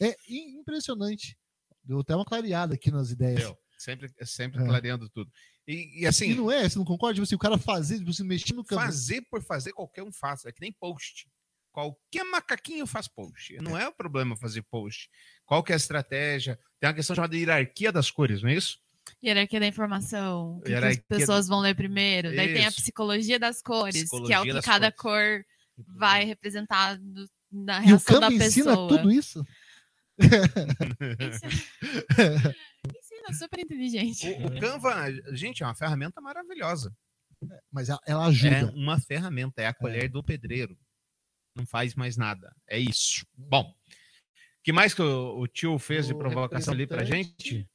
É 0.00 0.16
im- 0.28 0.58
impressionante. 0.58 1.38
Deu 1.84 2.00
até 2.00 2.16
uma 2.16 2.24
clareada 2.24 2.74
aqui 2.74 2.90
nas 2.90 3.10
ideias. 3.10 3.42
Eu, 3.42 3.56
sempre, 3.78 4.12
sempre 4.24 4.60
É. 4.60 4.66
clareando 4.66 5.08
tudo. 5.08 5.30
E, 5.66 6.00
e 6.00 6.02
E 6.02 6.06
assim, 6.06 6.34
não 6.34 6.50
é, 6.50 6.68
você 6.68 6.78
não 6.78 6.84
concorda? 6.84 7.14
Tipo 7.14 7.24
assim, 7.24 7.34
o 7.34 7.38
cara 7.38 7.58
fazer, 7.58 7.98
tipo 7.98 8.10
assim, 8.10 8.24
mexer 8.24 8.54
no 8.54 8.64
Canva. 8.64 8.82
fazer 8.82 9.22
por 9.30 9.42
fazer, 9.42 9.72
qualquer 9.72 10.02
um 10.02 10.12
faz. 10.12 10.44
É 10.44 10.52
que 10.52 10.60
nem 10.60 10.72
post. 10.72 11.26
Qualquer 11.72 12.22
macaquinho 12.24 12.86
faz 12.86 13.08
post. 13.08 13.56
Não 13.60 13.76
é 13.76 13.88
o 13.88 13.92
problema 13.92 14.36
fazer 14.36 14.62
post. 14.62 15.08
Qual 15.44 15.62
que 15.62 15.72
é 15.72 15.74
a 15.74 15.76
estratégia? 15.76 16.58
Tem 16.78 16.88
uma 16.88 16.94
questão 16.94 17.16
chamada 17.16 17.36
hierarquia 17.36 17.90
das 17.90 18.10
cores, 18.10 18.42
não 18.42 18.50
é 18.50 18.54
isso? 18.54 18.78
Hierarquia 19.22 19.60
da 19.60 19.66
informação. 19.66 20.56
O 20.56 20.60
que, 20.60 20.66
que 20.66 20.70
Hierarquia 20.72 21.02
as 21.10 21.18
pessoas 21.18 21.48
vão 21.48 21.60
ler 21.60 21.74
primeiro. 21.74 22.34
Daí 22.34 22.54
tem 22.54 22.64
a 22.64 22.68
Isso. 22.68 22.80
psicologia 22.80 23.38
das 23.38 23.60
cores, 23.60 23.94
que 23.94 24.00
é 24.00 24.04
o 24.04 24.42
Psicologia 24.42 24.54
que 24.54 24.62
cada 24.62 24.92
cores. 24.92 25.42
cor 25.42 25.44
vai 25.96 26.24
representar 26.24 26.98
no- 27.00 27.28
na 27.50 27.80
E 27.80 27.84
o 27.84 27.86
reação 27.88 28.20
da 28.20 28.28
Canva 28.30 28.44
ensina 28.44 28.70
pessoa. 28.70 28.88
tudo 28.88 29.10
isso? 29.12 29.44
Ensina, 33.28 33.38
super 33.38 33.60
inteligente. 33.60 34.28
O, 34.30 34.46
o 34.46 34.60
Canva, 34.60 35.12
gente, 35.34 35.62
é 35.62 35.66
uma 35.66 35.74
ferramenta 35.74 36.20
maravilhosa. 36.20 36.94
Mas 37.70 37.88
ela, 37.88 38.00
ela 38.06 38.24
É 38.24 38.28
ajuda. 38.28 38.72
uma 38.74 38.98
ferramenta, 39.00 39.60
é 39.62 39.66
a 39.66 39.74
colher 39.74 40.08
do 40.08 40.22
pedreiro. 40.22 40.78
Não 41.56 41.66
faz 41.66 41.94
mais 41.94 42.16
nada. 42.16 42.54
É 42.68 42.78
isso. 42.78 43.24
Bom, 43.36 43.72
que 44.62 44.72
mais 44.72 44.94
que 44.94 45.02
o, 45.02 45.38
o 45.40 45.46
tio 45.46 45.78
fez 45.78 46.06
de 46.06 46.12
O 46.14 46.18
provocação 46.18 46.72
ali 46.72 46.86
pra 46.86 47.04
gente? 47.04 47.68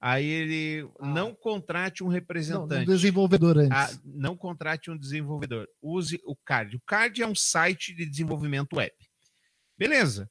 Aí 0.00 0.24
ele 0.24 0.88
Ah. 1.00 1.06
não 1.08 1.34
contrate 1.34 2.02
um 2.02 2.06
Não, 2.06 2.12
representante. 2.12 2.88
um 2.88 2.94
desenvolvedor 2.94 3.58
antes. 3.58 3.72
Ah, 3.72 4.00
não 4.04 4.36
contrate 4.36 4.90
um 4.90 4.96
desenvolvedor. 4.96 5.68
Use 5.82 6.20
o 6.24 6.36
CARD. 6.36 6.76
O 6.76 6.80
CARD 6.86 7.20
é 7.22 7.26
um 7.26 7.34
site 7.34 7.94
de 7.94 8.06
desenvolvimento 8.08 8.76
web. 8.76 8.94
Beleza. 9.76 10.30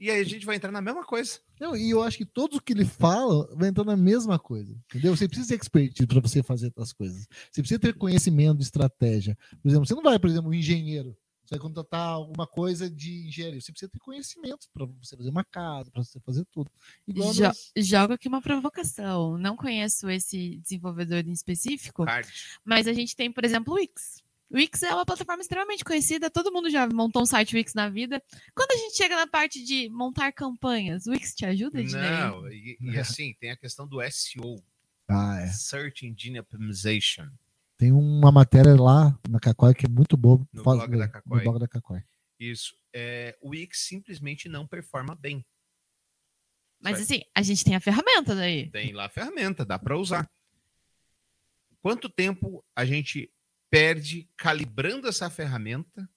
E 0.00 0.10
aí 0.10 0.20
a 0.20 0.24
gente 0.24 0.46
vai 0.46 0.56
entrar 0.56 0.70
na 0.70 0.80
mesma 0.80 1.04
coisa. 1.04 1.40
Não, 1.60 1.76
e 1.76 1.90
eu 1.90 2.02
acho 2.02 2.16
que 2.18 2.24
tudo 2.24 2.62
que 2.62 2.72
ele 2.72 2.84
fala 2.84 3.52
vai 3.56 3.68
entrar 3.68 3.84
na 3.84 3.96
mesma 3.96 4.38
coisa. 4.38 4.72
Entendeu? 4.86 5.16
Você 5.16 5.26
precisa 5.26 5.48
de 5.48 5.60
expertise 5.60 6.06
para 6.06 6.20
você 6.20 6.42
fazer 6.42 6.72
as 6.76 6.92
coisas. 6.92 7.26
Você 7.50 7.60
precisa 7.62 7.80
ter 7.80 7.94
conhecimento 7.94 8.58
de 8.58 8.64
estratégia. 8.64 9.36
Por 9.60 9.68
exemplo, 9.68 9.86
você 9.86 9.94
não 9.94 10.02
vai, 10.02 10.18
por 10.18 10.30
exemplo, 10.30 10.50
um 10.50 10.54
engenheiro. 10.54 11.16
Você 11.44 11.54
vai 11.54 11.60
contratar 11.60 12.08
alguma 12.10 12.46
coisa 12.46 12.88
de 12.90 13.26
engenharia. 13.26 13.60
Você 13.60 13.72
precisa 13.72 13.90
ter 13.90 13.98
conhecimento 13.98 14.68
para 14.72 14.84
você 15.00 15.16
fazer 15.16 15.30
uma 15.30 15.42
casa, 15.42 15.90
para 15.90 16.04
você 16.04 16.20
fazer 16.20 16.44
tudo. 16.52 16.70
Igual 17.06 17.32
Jo- 17.32 17.44
nós- 17.44 17.72
Jogo 17.76 18.12
aqui 18.12 18.28
uma 18.28 18.42
provocação. 18.42 19.36
Não 19.38 19.56
conheço 19.56 20.08
esse 20.10 20.58
desenvolvedor 20.58 21.26
em 21.26 21.32
específico, 21.32 22.04
CARD. 22.04 22.28
mas 22.64 22.86
a 22.86 22.92
gente 22.92 23.16
tem, 23.16 23.32
por 23.32 23.44
exemplo, 23.44 23.72
o 23.72 23.76
Wix. 23.78 24.22
O 24.50 24.56
Wix 24.56 24.82
é 24.82 24.94
uma 24.94 25.04
plataforma 25.04 25.42
extremamente 25.42 25.84
conhecida, 25.84 26.30
todo 26.30 26.50
mundo 26.50 26.70
já 26.70 26.88
montou 26.88 27.22
um 27.22 27.26
site 27.26 27.54
Wix 27.54 27.74
na 27.74 27.88
vida. 27.90 28.22
Quando 28.54 28.70
a 28.72 28.76
gente 28.76 28.96
chega 28.96 29.14
na 29.14 29.26
parte 29.26 29.62
de 29.62 29.90
montar 29.90 30.32
campanhas, 30.32 31.06
o 31.06 31.10
Wix 31.10 31.34
te 31.34 31.44
ajuda, 31.44 31.80
Ednei? 31.80 32.00
Não, 32.00 32.50
e, 32.50 32.78
e 32.80 32.98
assim, 32.98 33.34
tem 33.38 33.50
a 33.50 33.56
questão 33.56 33.86
do 33.86 33.98
SEO. 34.10 34.62
Ah, 35.06 35.40
é. 35.40 35.48
Search 35.48 36.06
Engine 36.06 36.40
Optimization. 36.40 37.28
Tem 37.76 37.92
uma 37.92 38.32
matéria 38.32 38.74
lá 38.74 39.16
na 39.28 39.38
Cacói 39.38 39.74
que 39.74 39.86
é 39.86 39.88
muito 39.88 40.16
boa. 40.16 40.38
No 40.52 40.64
Faz- 40.64 40.78
blog 40.78 40.96
da 40.98 41.06
no 41.06 41.12
Cacói. 41.12 41.42
blog 41.42 41.58
da 41.60 41.68
Cacói. 41.68 42.02
Isso. 42.40 42.74
É, 42.92 43.36
o 43.42 43.50
Wix 43.50 43.80
simplesmente 43.86 44.48
não 44.48 44.66
performa 44.66 45.14
bem. 45.14 45.44
Mas 46.80 47.00
assim, 47.00 47.22
a 47.34 47.42
gente 47.42 47.64
tem 47.64 47.74
a 47.74 47.80
ferramenta 47.80 48.34
daí. 48.34 48.70
Tem 48.70 48.92
lá 48.92 49.06
a 49.06 49.08
ferramenta, 49.10 49.64
dá 49.64 49.78
para 49.78 49.98
usar. 49.98 50.28
Quanto 51.80 52.08
tempo 52.08 52.64
a 52.74 52.84
gente 52.84 53.30
perde 53.70 54.28
calibrando 54.36 55.08
essa 55.08 55.28
ferramenta? 55.30 56.08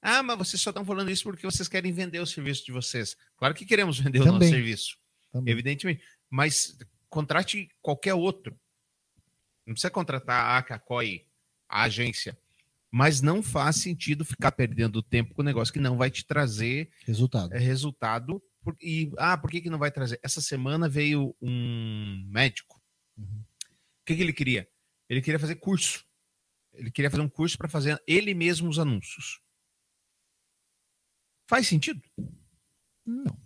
Ah, 0.00 0.22
mas 0.22 0.38
vocês 0.38 0.62
só 0.62 0.70
estão 0.70 0.84
falando 0.84 1.10
isso 1.10 1.24
porque 1.24 1.44
vocês 1.46 1.68
querem 1.68 1.92
vender 1.92 2.20
o 2.20 2.26
serviço 2.26 2.64
de 2.64 2.72
vocês. 2.72 3.16
Claro 3.36 3.54
que 3.54 3.66
queremos 3.66 3.98
vender 3.98 4.20
o 4.20 4.24
nosso 4.24 4.34
Também. 4.38 4.50
serviço, 4.50 4.96
Também. 5.32 5.52
evidentemente. 5.52 6.02
Mas 6.30 6.78
contrate 7.08 7.68
qualquer 7.82 8.14
outro. 8.14 8.58
Não 9.66 9.74
precisa 9.74 9.90
contratar 9.90 10.56
a 10.56 10.62
Cacoi, 10.62 11.26
a 11.68 11.82
agência. 11.82 12.38
Mas 12.90 13.20
não 13.20 13.42
faz 13.42 13.76
sentido 13.76 14.24
ficar 14.24 14.52
perdendo 14.52 15.02
tempo 15.02 15.34
com 15.34 15.42
um 15.42 15.44
negócio 15.44 15.74
que 15.74 15.80
não 15.80 15.96
vai 15.98 16.10
te 16.10 16.24
trazer 16.24 16.90
Resultado. 17.04 17.52
é, 17.52 17.58
resultado. 17.58 18.42
Por- 18.62 18.76
e, 18.80 19.10
ah, 19.18 19.36
por 19.36 19.50
que, 19.50 19.60
que 19.60 19.68
não 19.68 19.78
vai 19.78 19.90
trazer? 19.90 20.18
Essa 20.22 20.40
semana 20.40 20.88
veio 20.88 21.36
um 21.42 22.24
médico. 22.30 22.80
Uhum. 23.16 23.42
O 24.00 24.04
que, 24.06 24.16
que 24.16 24.22
ele 24.22 24.32
queria? 24.32 24.66
Ele 25.08 25.20
queria 25.20 25.38
fazer 25.38 25.56
curso. 25.56 26.06
Ele 26.78 26.90
queria 26.90 27.10
fazer 27.10 27.22
um 27.22 27.28
curso 27.28 27.58
para 27.58 27.68
fazer 27.68 28.00
ele 28.06 28.32
mesmo 28.34 28.68
os 28.68 28.78
anúncios. 28.78 29.40
Faz 31.46 31.66
sentido? 31.66 32.00
Não. 33.04 33.38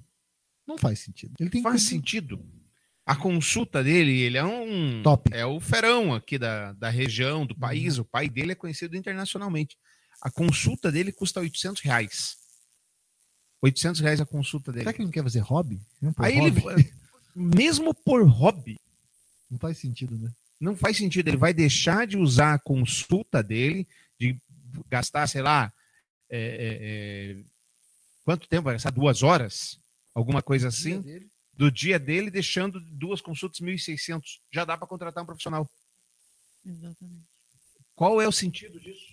Não 0.66 0.76
faz 0.78 1.00
sentido. 1.00 1.34
Ele 1.40 1.50
tem 1.50 1.62
Faz 1.62 1.82
que 1.82 1.88
sentido. 1.88 2.44
A 3.04 3.16
consulta 3.16 3.82
dele, 3.82 4.12
ele 4.20 4.36
é 4.38 4.44
um. 4.44 5.02
Top. 5.02 5.28
É 5.32 5.44
o 5.44 5.58
ferão 5.60 6.14
aqui 6.14 6.38
da, 6.38 6.72
da 6.74 6.88
região, 6.88 7.40
Uhum. 7.40 7.46
do 7.46 7.56
país. 7.58 7.98
O 7.98 8.04
pai 8.04 8.28
dele 8.28 8.52
é 8.52 8.54
conhecido 8.54 8.96
internacionalmente. 8.96 9.76
A 10.20 10.30
consulta 10.30 10.90
dele 10.92 11.10
custa 11.12 11.40
800 11.40 11.82
reais. 11.82 12.36
800 13.60 14.00
reais 14.00 14.20
a 14.20 14.26
consulta 14.26 14.70
dele. 14.72 14.84
Será 14.84 14.92
que 14.92 14.98
ele 15.00 15.06
não 15.06 15.12
quer 15.12 15.22
fazer 15.22 15.40
hobby? 15.40 15.80
Não, 16.00 16.12
Aí 16.18 16.38
hobby? 16.38 16.62
ele, 16.68 16.92
mesmo 17.34 17.92
por 17.94 18.22
hobby, 18.28 18.80
Não 19.50 19.58
faz 19.58 19.78
sentido, 19.78 20.16
né? 20.18 20.32
Não 20.62 20.76
faz 20.76 20.96
sentido. 20.96 21.28
Ele 21.28 21.36
vai 21.36 21.52
deixar 21.52 22.06
de 22.06 22.16
usar 22.16 22.54
a 22.54 22.58
consulta 22.58 23.42
dele, 23.42 23.86
de 24.18 24.38
gastar, 24.88 25.26
sei 25.26 25.42
lá, 25.42 25.72
é, 26.30 26.38
é, 26.38 26.78
é, 27.38 27.44
quanto 28.24 28.48
tempo 28.48 28.64
vai 28.64 28.74
gastar? 28.74 28.90
Duas 28.90 29.22
horas? 29.22 29.78
Alguma 30.14 30.42
coisa 30.42 30.68
assim? 30.68 31.00
Dia 31.02 31.12
dele. 31.12 31.32
Do 31.54 31.70
dia 31.70 31.98
dele, 31.98 32.30
deixando 32.30 32.80
duas 32.80 33.20
consultas 33.20 33.60
1.600. 33.60 34.22
Já 34.50 34.64
dá 34.64 34.76
para 34.76 34.86
contratar 34.86 35.22
um 35.22 35.26
profissional. 35.26 35.68
Exatamente. 36.64 37.26
Qual 37.94 38.22
é 38.22 38.26
o 38.26 38.32
sentido 38.32 38.80
disso? 38.80 39.12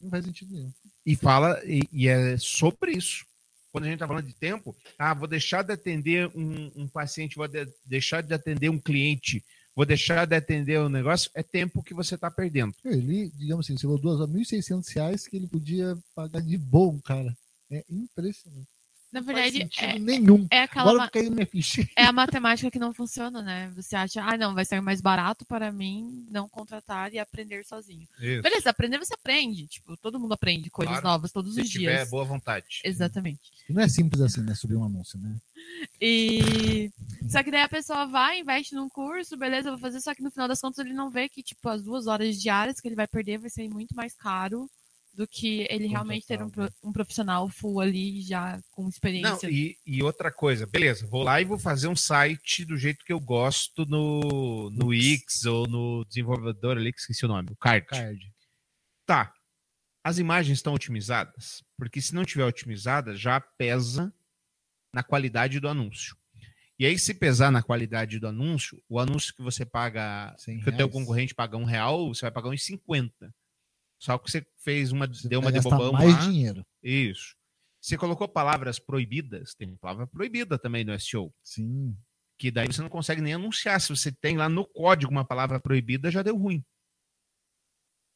Não 0.00 0.10
faz 0.10 0.24
sentido 0.24 0.52
nenhum. 0.52 0.72
E 1.04 1.16
fala, 1.16 1.60
e, 1.64 1.80
e 1.90 2.08
é 2.08 2.36
sobre 2.36 2.92
isso. 2.92 3.24
Quando 3.72 3.84
a 3.84 3.86
gente 3.86 3.96
está 3.96 4.06
falando 4.06 4.26
de 4.26 4.34
tempo, 4.34 4.76
ah, 4.98 5.14
vou 5.14 5.28
deixar 5.28 5.62
de 5.62 5.72
atender 5.72 6.30
um, 6.34 6.72
um 6.74 6.88
paciente, 6.88 7.36
vou 7.36 7.48
de- 7.48 7.72
deixar 7.84 8.20
de 8.22 8.34
atender 8.34 8.68
um 8.68 8.78
cliente, 8.78 9.44
vou 9.76 9.84
deixar 9.84 10.26
de 10.26 10.34
atender 10.34 10.80
um 10.80 10.88
negócio, 10.88 11.30
é 11.34 11.42
tempo 11.42 11.82
que 11.82 11.92
você 11.92 12.14
está 12.14 12.30
perdendo. 12.30 12.74
Ele, 12.82 13.30
digamos 13.34 13.66
assim, 13.66 13.76
chegou 13.76 13.98
duas 13.98 14.18
horas, 14.18 14.34
1.600 14.34 14.94
reais 14.94 15.28
que 15.28 15.36
ele 15.36 15.46
podia 15.46 15.96
pagar 16.14 16.40
de 16.40 16.56
bom, 16.56 16.98
cara. 17.00 17.36
É 17.70 17.84
impressionante. 17.90 18.75
Na 19.16 19.22
verdade, 19.22 19.58
sentido 19.58 19.86
é, 19.86 19.98
nenhum. 19.98 20.46
é 20.50 20.60
aquela. 20.62 21.08
Caiu 21.08 21.30
minha 21.30 21.46
ficha. 21.46 21.88
É 21.96 22.04
a 22.04 22.12
matemática 22.12 22.70
que 22.70 22.78
não 22.78 22.92
funciona, 22.92 23.40
né? 23.40 23.72
Você 23.74 23.96
acha, 23.96 24.22
ah, 24.22 24.36
não, 24.36 24.54
vai 24.54 24.64
ser 24.64 24.80
mais 24.82 25.00
barato 25.00 25.44
para 25.46 25.72
mim 25.72 26.26
não 26.30 26.46
contratar 26.48 27.14
e 27.14 27.18
aprender 27.18 27.64
sozinho. 27.64 28.06
Beleza, 28.18 28.68
aprender 28.68 28.98
você 28.98 29.14
aprende. 29.14 29.66
Tipo, 29.66 29.96
todo 29.96 30.20
mundo 30.20 30.32
aprende 30.34 30.68
coisas 30.68 31.00
Claro. 31.00 31.08
novas 31.08 31.32
todos 31.32 31.54
Se 31.54 31.62
os 31.62 31.68
tiver 31.70 31.96
dias. 31.96 32.10
boa 32.10 32.24
vontade. 32.24 32.80
Exatamente. 32.84 33.40
E 33.68 33.72
não 33.72 33.82
é 33.82 33.88
simples 33.88 34.20
assim, 34.20 34.42
né? 34.42 34.54
Subir 34.54 34.76
um 34.76 34.84
anúncio, 34.84 35.18
né? 35.18 35.34
E 36.00 36.90
só 37.28 37.42
que 37.42 37.50
daí 37.50 37.62
a 37.62 37.68
pessoa 37.68 38.06
vai, 38.06 38.40
investe 38.40 38.74
num 38.74 38.88
curso, 38.88 39.36
beleza, 39.36 39.70
vou 39.70 39.78
fazer, 39.78 40.00
só 40.00 40.14
que 40.14 40.22
no 40.22 40.30
final 40.30 40.46
das 40.46 40.60
contas 40.60 40.84
ele 40.84 40.94
não 40.94 41.10
vê 41.10 41.28
que, 41.28 41.42
tipo, 41.42 41.68
as 41.68 41.82
duas 41.82 42.06
horas 42.06 42.36
diárias 42.40 42.80
que 42.80 42.86
ele 42.88 42.94
vai 42.94 43.06
perder 43.08 43.38
vai 43.38 43.48
ser 43.50 43.68
muito 43.68 43.94
mais 43.96 44.14
caro 44.14 44.68
do 45.16 45.26
que 45.26 45.66
ele 45.70 45.86
realmente 45.86 46.26
ter 46.26 46.42
um, 46.42 46.50
um 46.84 46.92
profissional 46.92 47.48
full 47.48 47.80
ali 47.80 48.20
já 48.20 48.60
com 48.70 48.82
Não, 48.82 48.88
experiência. 48.88 49.48
e, 49.50 49.76
e 49.86 50.02
outra 50.02 50.30
coisa, 50.30 50.66
beleza, 50.66 51.06
vou 51.06 51.22
lá 51.22 51.40
e 51.40 51.44
vou 51.44 51.58
fazer 51.58 51.88
um 51.88 51.96
site 51.96 52.66
do 52.66 52.76
jeito 52.76 53.04
que 53.04 53.12
eu 53.12 53.18
gosto 53.18 53.86
no, 53.86 54.70
no 54.70 54.88
Wix 54.88 55.46
ou 55.46 55.66
no 55.66 56.04
desenvolvedor 56.04 56.76
ali, 56.76 56.92
que 56.92 57.00
esqueci 57.00 57.24
o 57.24 57.28
nome, 57.28 57.48
o 57.50 57.56
Card. 57.56 57.86
Card. 57.86 58.32
Tá. 59.06 59.32
As 60.04 60.18
imagens 60.18 60.58
estão 60.58 60.74
otimizadas? 60.74 61.64
Porque 61.78 62.00
se 62.00 62.14
não 62.14 62.24
tiver 62.24 62.44
otimizada, 62.44 63.16
já 63.16 63.40
pesa 63.40 64.12
na 64.94 65.02
qualidade 65.02 65.58
do 65.58 65.68
anúncio. 65.68 66.14
E 66.78 66.84
aí, 66.84 66.98
se 66.98 67.14
pesar 67.14 67.50
na 67.50 67.62
qualidade 67.62 68.18
do 68.18 68.28
anúncio, 68.28 68.82
o 68.86 69.00
anúncio 69.00 69.34
que 69.34 69.42
você 69.42 69.64
paga, 69.64 70.34
100 70.36 70.60
que 70.60 70.68
o 70.68 70.76
teu 70.76 70.90
concorrente 70.90 71.34
paga 71.34 71.56
um 71.56 71.64
real, 71.64 72.08
você 72.08 72.20
vai 72.20 72.30
pagar 72.30 72.50
uns 72.50 72.62
50. 72.64 73.34
Só 73.98 74.18
que 74.18 74.30
você 74.30 74.46
fez 74.58 74.92
uma, 74.92 75.06
Você 75.06 75.28
deu 75.28 75.40
uma 75.40 75.50
de 75.52 75.60
bobão 75.60 75.92
mais 75.92 76.12
lá. 76.14 76.20
dinheiro. 76.20 76.66
Isso. 76.82 77.34
Você 77.80 77.96
colocou 77.96 78.28
palavras 78.28 78.78
proibidas, 78.78 79.54
tem 79.54 79.76
palavra 79.76 80.06
proibida 80.06 80.58
também 80.58 80.84
no 80.84 80.98
SEO, 80.98 81.32
Sim. 81.42 81.96
que 82.38 82.50
daí 82.50 82.66
você 82.66 82.82
não 82.82 82.88
consegue 82.88 83.22
nem 83.22 83.34
anunciar. 83.34 83.80
Se 83.80 83.88
você 83.88 84.10
tem 84.12 84.36
lá 84.36 84.48
no 84.48 84.66
código 84.66 85.10
uma 85.12 85.24
palavra 85.24 85.60
proibida, 85.60 86.10
já 86.10 86.22
deu 86.22 86.36
ruim. 86.36 86.64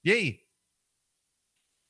E 0.05 0.11
aí? 0.11 0.41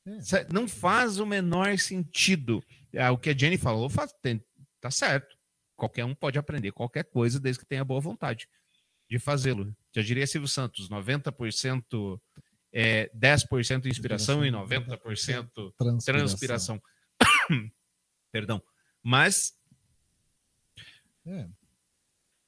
É. 0.07 0.53
Não 0.53 0.67
faz 0.69 1.19
o 1.19 1.27
menor 1.27 1.79
sentido. 1.79 2.63
Ah, 2.97 3.13
O 3.13 3.19
que 3.19 3.31
a 3.31 3.37
Jenny 3.37 3.57
falou, 3.59 3.89
faz, 3.89 4.13
tem- 4.23 4.45
tá 4.81 4.91
certo. 4.91 5.37
Qualquer 5.77 6.05
um 6.05 6.15
pode 6.15 6.39
aprender 6.39 6.73
qualquer 6.73 7.05
coisa 7.05 7.39
desde 7.41 7.61
que 7.61 7.67
tenha 7.69 7.85
boa 7.85 8.01
vontade 8.01 8.47
de 9.09 9.19
fazê-lo. 9.19 9.75
Já 9.95 10.03
diria 10.03 10.27
Silvio 10.27 10.49
Santos, 10.49 10.89
90% 10.89 12.21
é 12.73 13.11
10% 13.17 13.87
inspiração 13.87 14.45
e 14.45 14.51
90% 14.51 15.73
transpiração. 16.05 16.81
Perdão. 18.33 18.63
Mas 19.03 19.55
É. 21.27 21.49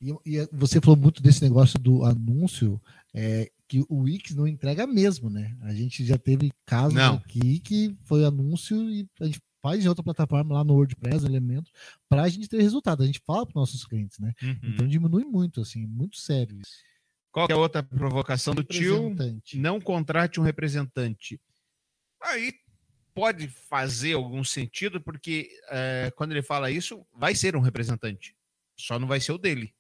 E, 0.01 0.11
e 0.27 0.49
você 0.53 0.81
falou 0.81 0.97
muito 0.97 1.23
desse 1.23 1.43
negócio 1.43 1.79
do 1.79 2.05
anúncio, 2.05 2.81
é, 3.15 3.51
que 3.69 3.85
o 3.89 4.01
Wix 4.01 4.35
não 4.35 4.47
entrega 4.47 4.87
mesmo, 4.87 5.31
né? 5.31 5.57
A 5.63 5.73
gente 5.73 6.05
já 6.05 6.19
teve 6.19 6.51
casos 6.67 6.95
Não. 6.95 7.15
aqui 7.15 7.61
que 7.61 7.97
foi 8.03 8.25
anúncio 8.25 8.77
e 8.91 9.09
a 9.21 9.27
gente 9.27 9.41
faz 9.63 9.85
em 9.85 9.89
outra 9.89 10.03
plataforma 10.03 10.55
lá 10.55 10.65
no 10.65 10.75
WordPress, 10.75 11.23
no 11.25 11.31
Elementor, 11.31 11.73
para 12.09 12.23
a 12.23 12.29
gente 12.29 12.49
ter 12.49 12.61
resultado. 12.61 13.03
A 13.03 13.07
gente 13.07 13.23
fala 13.25 13.47
para 13.47 13.61
nossos 13.61 13.85
clientes, 13.85 14.19
né? 14.19 14.35
uhum. 14.43 14.59
Então 14.65 14.89
diminui 14.89 15.25
muito, 15.25 15.61
assim, 15.61 15.87
muito 15.87 16.19
sério 16.19 16.61
isso. 16.61 16.92
Qual 17.33 17.49
é 17.51 17.55
a 17.55 17.57
outra 17.57 17.83
provocação 17.83 18.55
do 18.55 18.63
tio? 18.63 19.15
Não 19.55 19.81
contrate 19.81 20.39
um 20.39 20.43
representante. 20.43 21.41
Aí 22.21 22.53
pode 23.15 23.49
fazer 23.49 24.13
algum 24.13 24.45
sentido, 24.45 25.01
porque 25.01 25.51
é, 25.71 26.13
quando 26.15 26.33
ele 26.33 26.43
fala 26.43 26.71
isso, 26.71 27.05
vai 27.13 27.35
ser 27.35 27.57
um 27.57 27.61
representante. 27.61 28.37
Só 28.79 28.99
não 28.99 29.09
vai 29.09 29.19
ser 29.21 29.33
o 29.33 29.39
dele. 29.39 29.75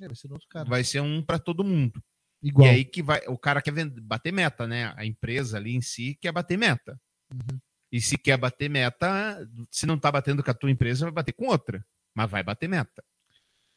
É, 0.00 0.06
vai 0.06 0.16
ser 0.16 0.30
outro 0.30 0.46
cara. 0.48 0.68
Vai 0.68 0.84
ser 0.84 1.00
um 1.00 1.22
para 1.22 1.38
todo 1.38 1.64
mundo. 1.64 2.02
Igual. 2.42 2.66
E 2.68 2.70
aí 2.70 2.84
que 2.84 3.02
vai, 3.02 3.20
o 3.28 3.38
cara 3.38 3.62
quer 3.62 3.72
vender- 3.72 4.00
bater 4.00 4.32
meta, 4.32 4.66
né? 4.66 4.92
A 4.96 5.06
empresa 5.06 5.56
ali 5.56 5.74
em 5.74 5.80
si 5.80 6.16
quer 6.20 6.32
bater 6.32 6.58
meta. 6.58 7.00
Uhum. 7.32 7.58
E 7.90 8.00
se 8.00 8.18
quer 8.18 8.36
bater 8.36 8.68
meta, 8.68 9.48
se 9.70 9.86
não 9.86 9.98
tá 9.98 10.12
batendo 10.12 10.42
com 10.44 10.50
a 10.50 10.54
tua 10.54 10.70
empresa, 10.70 11.06
vai 11.06 11.12
bater 11.12 11.32
com 11.32 11.46
outra. 11.46 11.84
Mas 12.14 12.30
vai 12.30 12.42
bater 12.42 12.68
meta. 12.68 13.02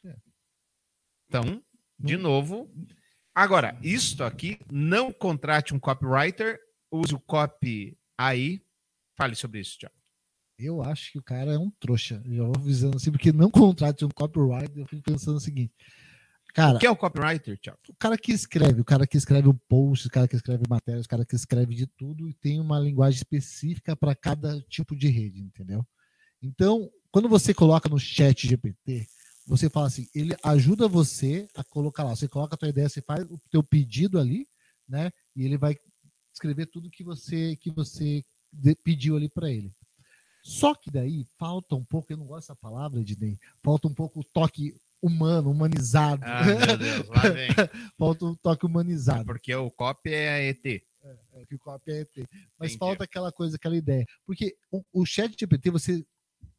É. 0.04 0.14
Então, 1.28 1.62
de 1.98 2.16
Não- 2.16 2.24
novo. 2.24 2.70
Agora, 3.40 3.74
isto 3.82 4.22
aqui, 4.22 4.58
não 4.70 5.10
contrate 5.10 5.74
um 5.74 5.78
copywriter, 5.78 6.60
use 6.92 7.14
o 7.14 7.18
copy 7.18 7.96
aí. 8.18 8.62
Fale 9.16 9.34
sobre 9.34 9.60
isso, 9.60 9.78
Tiago. 9.78 9.94
Eu 10.58 10.82
acho 10.82 11.10
que 11.12 11.18
o 11.18 11.22
cara 11.22 11.54
é 11.54 11.58
um 11.58 11.70
trouxa. 11.70 12.22
Já 12.26 12.44
vou 12.44 12.52
avisando 12.54 12.98
assim, 12.98 13.10
porque 13.10 13.32
não 13.32 13.50
contrate 13.50 14.04
um 14.04 14.10
copyright. 14.10 14.78
Eu 14.78 14.84
fico 14.84 15.00
pensando 15.00 15.36
o 15.36 15.40
seguinte. 15.40 15.72
Cara, 16.52 16.76
O 16.76 16.80
que 16.80 16.86
é 16.86 16.90
o 16.90 16.96
copywriter, 16.96 17.56
Tiago? 17.56 17.78
o 17.88 17.94
cara 17.94 18.18
que 18.18 18.30
escreve, 18.30 18.82
o 18.82 18.84
cara 18.84 19.06
que 19.06 19.16
escreve 19.16 19.48
o 19.48 19.54
post, 19.54 20.06
o 20.06 20.10
cara 20.10 20.28
que 20.28 20.36
escreve 20.36 20.64
matérias, 20.68 21.06
o 21.06 21.08
cara 21.08 21.24
que 21.24 21.34
escreve 21.34 21.74
de 21.74 21.86
tudo 21.86 22.28
e 22.28 22.34
tem 22.34 22.60
uma 22.60 22.78
linguagem 22.78 23.16
específica 23.16 23.96
para 23.96 24.14
cada 24.14 24.60
tipo 24.68 24.94
de 24.94 25.08
rede, 25.08 25.40
entendeu? 25.40 25.82
Então, 26.42 26.90
quando 27.10 27.26
você 27.26 27.54
coloca 27.54 27.88
no 27.88 27.98
chat 27.98 28.46
GPT, 28.46 29.06
você 29.46 29.68
fala 29.68 29.86
assim, 29.86 30.06
ele 30.14 30.36
ajuda 30.42 30.88
você 30.88 31.48
a 31.54 31.64
colocar 31.64 32.04
lá, 32.04 32.14
você 32.14 32.28
coloca 32.28 32.54
a 32.54 32.58
tua 32.58 32.68
ideia, 32.68 32.88
você 32.88 33.02
faz 33.02 33.24
o 33.30 33.38
teu 33.50 33.62
pedido 33.62 34.18
ali, 34.18 34.46
né? 34.88 35.10
E 35.34 35.44
ele 35.44 35.56
vai 35.56 35.76
escrever 36.32 36.66
tudo 36.66 36.90
que 36.90 37.02
você 37.02 37.56
que 37.56 37.70
você 37.70 38.24
pediu 38.84 39.16
ali 39.16 39.28
para 39.28 39.50
ele. 39.50 39.72
Só 40.42 40.74
que 40.74 40.90
daí 40.90 41.26
falta 41.38 41.74
um 41.74 41.84
pouco, 41.84 42.12
eu 42.12 42.16
não 42.16 42.26
gosto 42.26 42.48
dessa 42.48 42.56
palavra, 42.56 43.00
Ednei, 43.00 43.38
falta 43.62 43.88
um 43.88 43.94
pouco 43.94 44.20
o 44.20 44.24
toque 44.24 44.74
humano, 45.02 45.50
humanizado. 45.50 46.22
Ah, 46.24 46.44
meu 46.44 46.78
Deus, 46.78 47.08
lá 47.08 47.22
vem. 47.28 47.48
falta 47.98 48.24
um 48.24 48.34
toque 48.36 48.66
humanizado. 48.66 49.24
Porque 49.24 49.54
o 49.54 49.70
copy 49.70 50.10
é 50.12 50.28
a 50.28 50.42
ET. 50.42 50.64
É, 50.64 51.44
que 51.46 51.54
o 51.54 51.58
copy 51.58 51.90
é 51.90 52.00
ET. 52.00 52.16
Mas 52.58 52.72
Entendi. 52.72 52.78
falta 52.78 53.04
aquela 53.04 53.32
coisa, 53.32 53.56
aquela 53.56 53.76
ideia. 53.76 54.06
Porque 54.26 54.56
o, 54.70 54.82
o 54.92 55.06
chat 55.06 55.34
GPT, 55.38 55.70
você 55.70 56.04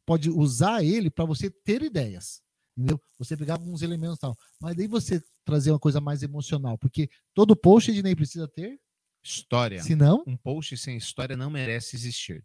pode 0.04 0.30
usar 0.30 0.84
ele 0.84 1.10
para 1.10 1.24
você 1.24 1.50
ter 1.50 1.82
ideias. 1.82 2.42
Entendeu? 2.76 3.00
Você 3.18 3.36
pegar 3.36 3.54
alguns 3.54 3.82
elementos 3.82 4.16
e 4.16 4.20
tal. 4.20 4.36
Mas 4.60 4.74
daí 4.76 4.86
você 4.86 5.22
trazer 5.44 5.70
uma 5.70 5.78
coisa 5.78 6.00
mais 6.00 6.22
emocional. 6.22 6.78
Porque 6.78 7.08
todo 7.34 7.54
post 7.56 7.92
de 7.92 8.02
nem 8.02 8.14
precisa 8.16 8.48
ter. 8.48 8.78
História. 9.22 9.82
Se 9.82 9.94
não, 9.94 10.24
Um 10.26 10.36
post 10.36 10.76
sem 10.76 10.96
história 10.96 11.36
não 11.36 11.50
merece 11.50 11.94
existir. 11.96 12.44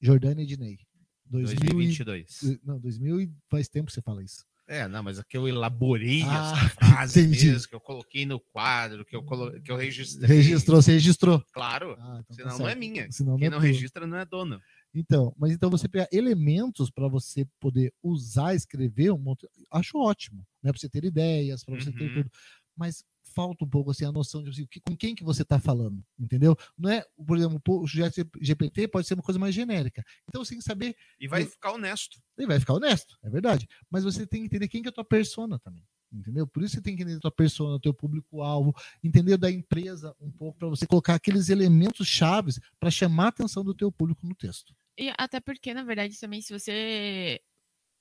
Jordânia 0.00 0.42
Ednei. 0.42 0.78
2000 1.26 1.54
e, 1.54 1.72
2022. 1.74 2.58
não, 2.64 2.80
2000 2.80 3.20
e 3.20 3.30
faz 3.48 3.68
tempo 3.68 3.86
que 3.86 3.92
você 3.92 4.02
fala 4.02 4.24
isso. 4.24 4.44
É, 4.66 4.86
não, 4.88 5.02
mas 5.02 5.18
aqui 5.18 5.36
eu 5.36 5.46
elaborei 5.48 6.22
Ah, 6.24 6.52
essa 6.54 6.68
frase 7.04 7.20
entendi. 7.20 7.46
mesmo, 7.50 7.68
que 7.68 7.74
eu 7.74 7.80
coloquei 7.80 8.24
no 8.24 8.38
quadro, 8.40 9.04
que 9.04 9.14
eu, 9.14 9.22
colo... 9.22 9.60
que 9.62 9.70
eu 9.70 9.76
registrei. 9.76 10.28
Registrou, 10.36 10.80
você 10.82 10.92
registrou. 10.92 11.44
Claro, 11.52 11.96
Ah, 11.98 12.20
então 12.24 12.44
tá 12.46 12.50
senão 12.52 12.58
não 12.58 12.68
é 12.68 12.74
minha. 12.74 13.10
Senão 13.12 13.36
Quem 13.36 13.46
é 13.46 13.50
não 13.50 13.58
registra 13.58 14.06
não 14.06 14.16
é 14.16 14.24
dono. 14.24 14.60
Então, 14.94 15.32
mas 15.38 15.52
então 15.52 15.70
você 15.70 15.88
pegar 15.88 16.08
elementos 16.12 16.90
para 16.90 17.08
você 17.08 17.46
poder 17.60 17.92
usar, 18.02 18.54
escrever, 18.54 19.12
um 19.12 19.18
monte, 19.18 19.48
acho 19.70 19.98
ótimo, 19.98 20.44
né? 20.62 20.70
Para 20.72 20.80
você 20.80 20.88
ter 20.88 21.04
ideias, 21.04 21.64
para 21.64 21.74
você 21.76 21.92
ter 21.92 22.10
Uhum. 22.10 22.10
tudo. 22.10 22.30
Mas 22.76 23.04
falta 23.22 23.64
um 23.64 23.68
pouco 23.68 23.90
assim 23.92 24.04
a 24.04 24.10
noção 24.12 24.42
de 24.42 24.50
assim, 24.50 24.66
com 24.86 24.96
quem 24.96 25.14
que 25.14 25.22
você 25.22 25.42
está 25.42 25.60
falando, 25.60 26.02
entendeu? 26.18 26.56
Não 26.76 26.90
é, 26.90 27.04
por 27.26 27.36
exemplo, 27.38 27.60
o 27.68 27.86
chat 27.86 28.24
GPT 28.40 28.88
pode 28.88 29.06
ser 29.06 29.14
uma 29.14 29.22
coisa 29.22 29.38
mais 29.38 29.54
genérica. 29.54 30.02
Então 30.28 30.44
você 30.44 30.50
tem 30.50 30.58
que 30.58 30.64
saber, 30.64 30.96
E 31.20 31.28
vai 31.28 31.44
ficar 31.44 31.70
honesto. 31.72 32.18
ele 32.36 32.46
vai 32.48 32.58
ficar 32.58 32.74
honesto, 32.74 33.16
é 33.22 33.30
verdade. 33.30 33.66
Mas 33.90 34.02
você 34.04 34.26
tem 34.26 34.40
que 34.40 34.46
entender 34.46 34.68
quem 34.68 34.82
que 34.82 34.88
é 34.88 34.90
a 34.90 34.92
tua 34.94 35.04
persona 35.04 35.58
também. 35.58 35.84
Entendeu? 36.12 36.46
Por 36.46 36.62
isso 36.62 36.74
você 36.74 36.82
tem 36.82 36.96
que 36.96 37.02
entender 37.02 37.18
a 37.18 37.20
tua 37.20 37.30
persona, 37.30 37.76
o 37.76 37.80
teu 37.80 37.94
público-alvo, 37.94 38.74
entender 39.02 39.36
da 39.36 39.50
empresa 39.50 40.14
um 40.20 40.30
pouco 40.30 40.58
para 40.58 40.68
você 40.68 40.86
colocar 40.86 41.14
aqueles 41.14 41.48
elementos 41.48 42.06
chaves 42.08 42.58
para 42.80 42.90
chamar 42.90 43.26
a 43.26 43.28
atenção 43.28 43.62
do 43.64 43.74
teu 43.74 43.92
público 43.92 44.26
no 44.26 44.34
texto. 44.34 44.74
E 44.98 45.12
até 45.16 45.38
porque, 45.40 45.72
na 45.72 45.84
verdade, 45.84 46.18
também, 46.18 46.42
se 46.42 46.52
você 46.52 47.40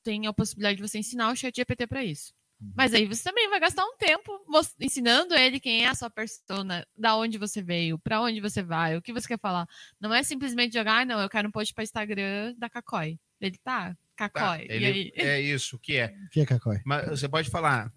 tem 0.04 0.26
a 0.26 0.34
possibilidade 0.34 0.78
de 0.78 0.88
você 0.88 0.98
ensinar 0.98 1.32
o 1.32 1.36
chat 1.36 1.56
GPT 1.56 1.86
para 1.86 2.04
isso. 2.04 2.34
Uhum. 2.62 2.74
Mas 2.76 2.94
aí 2.94 3.06
você 3.06 3.24
também 3.24 3.48
vai 3.50 3.60
gastar 3.60 3.86
um 3.86 3.96
tempo 3.98 4.32
ensinando 4.80 5.34
ele 5.36 5.60
quem 5.60 5.84
é 5.86 5.88
a 5.88 5.96
sua 5.96 6.10
persona, 6.10 6.86
da 6.98 7.16
onde 7.16 7.38
você 7.38 7.62
veio, 7.62 7.98
para 8.00 8.22
onde 8.22 8.42
você 8.42 8.62
vai, 8.64 8.98
o 8.98 9.02
que 9.02 9.14
você 9.14 9.28
quer 9.28 9.40
falar. 9.40 9.68
Não 10.00 10.14
é 10.14 10.24
simplesmente 10.24 10.74
jogar, 10.74 11.02
ah, 11.02 11.06
não, 11.06 11.22
eu 11.22 11.30
quero 11.30 11.48
um 11.48 11.52
post 11.52 11.74
para 11.74 11.84
Instagram 11.84 12.54
da 12.58 12.70
Cacói. 12.70 13.18
Ele 13.40 13.58
tá, 13.64 13.96
Tá, 14.18 14.30
Cacói. 14.30 14.66
e 14.68 14.72
ele- 14.74 14.86
aí? 14.86 15.12
é 15.16 15.40
isso, 15.42 15.78
o 15.78 15.80
que 15.80 15.96
é? 15.96 16.08
O 16.26 16.30
que 16.30 16.42
é 16.42 16.46
Cacói? 16.46 16.82
Mas 16.86 17.08
você 17.08 17.30
pode 17.30 17.50
falar. 17.50 17.90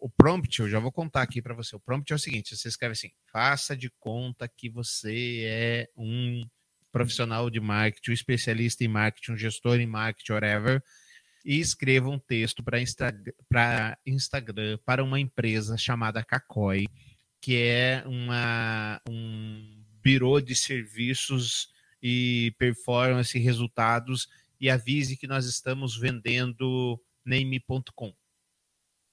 O 0.00 0.08
prompt, 0.08 0.60
eu 0.60 0.68
já 0.68 0.78
vou 0.78 0.92
contar 0.92 1.22
aqui 1.22 1.42
para 1.42 1.54
você. 1.54 1.74
O 1.74 1.80
prompt 1.80 2.12
é 2.12 2.16
o 2.16 2.18
seguinte: 2.18 2.56
você 2.56 2.68
escreve 2.68 2.92
assim, 2.92 3.10
faça 3.32 3.76
de 3.76 3.90
conta 3.98 4.48
que 4.48 4.70
você 4.70 5.42
é 5.46 5.88
um 5.96 6.46
profissional 6.92 7.50
de 7.50 7.58
marketing, 7.58 8.12
um 8.12 8.14
especialista 8.14 8.84
em 8.84 8.88
marketing, 8.88 9.32
um 9.32 9.36
gestor 9.36 9.80
em 9.80 9.86
marketing, 9.86 10.32
whatever, 10.32 10.80
e 11.44 11.58
escreva 11.58 12.08
um 12.08 12.20
texto 12.20 12.62
para 12.62 12.80
Instagram 14.06 14.78
para 14.84 15.02
uma 15.02 15.18
empresa 15.18 15.76
chamada 15.76 16.22
Cacói, 16.22 16.86
que 17.40 17.56
é 17.56 18.04
uma, 18.06 19.00
um 19.08 19.84
birô 20.00 20.40
de 20.40 20.54
serviços 20.54 21.68
e 22.00 22.54
performance 22.58 23.36
resultados, 23.38 24.28
e 24.60 24.70
avise 24.70 25.16
que 25.16 25.26
nós 25.26 25.46
estamos 25.46 25.98
vendendo 25.98 27.00
name.com. 27.24 28.14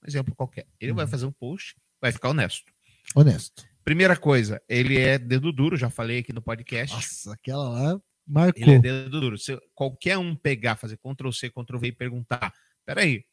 Um 0.04 0.08
exemplo 0.08 0.36
qualquer. 0.36 0.68
Ele 0.80 0.94
vai 0.94 1.06
Uhum. 1.06 1.12
fazer 1.12 1.26
um 1.26 1.32
post, 1.32 1.76
vai 2.02 2.12
ficar 2.12 2.30
honesto. 2.30 2.72
Honesto. 3.16 3.66
Primeira 3.84 4.16
coisa, 4.16 4.62
ele 4.70 5.00
é 5.00 5.18
dedo 5.18 5.52
duro, 5.52 5.76
já 5.76 5.90
falei 5.90 6.20
aqui 6.20 6.32
no 6.34 6.42
podcast. 6.42 6.96
Nossa, 6.96 7.34
aquela 7.34 7.68
lá 7.70 8.02
marcou. 8.28 8.62
Ele 8.62 8.76
é 8.76 8.80
dedo 8.80 9.20
duro. 9.22 9.38
Se 9.38 9.58
qualquer 9.74 10.18
um 10.18 10.36
pegar, 10.36 10.76
fazer 10.76 10.98
Ctrl 10.98 11.32
C, 11.32 11.50
Ctrl 11.50 11.78
V 11.80 11.88
e 11.88 11.92
perguntar: 11.92 12.54
peraí, 12.86 13.26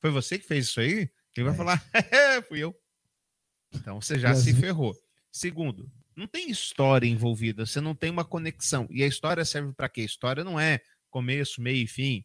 foi 0.00 0.10
você 0.10 0.38
que 0.38 0.46
fez 0.46 0.66
isso 0.66 0.80
aí? 0.80 1.10
Ele 1.36 1.44
vai 1.44 1.52
É. 1.52 1.56
falar: 1.56 1.84
é, 2.10 2.42
fui 2.42 2.58
eu. 2.60 2.74
Então 3.74 4.00
você 4.00 4.18
já 4.18 4.34
se 4.34 4.52
ferrou. 4.54 4.94
Segundo, 5.30 5.90
não 6.16 6.26
tem 6.26 6.50
história 6.50 7.06
envolvida, 7.06 7.64
você 7.64 7.80
não 7.80 7.94
tem 7.94 8.10
uma 8.10 8.24
conexão. 8.24 8.86
E 8.90 9.02
a 9.02 9.06
história 9.06 9.44
serve 9.44 9.72
para 9.72 9.88
quê? 9.88 10.02
História 10.02 10.44
não 10.44 10.58
é 10.60 10.80
começo, 11.10 11.60
meio 11.62 11.84
e 11.84 11.86
fim. 11.86 12.24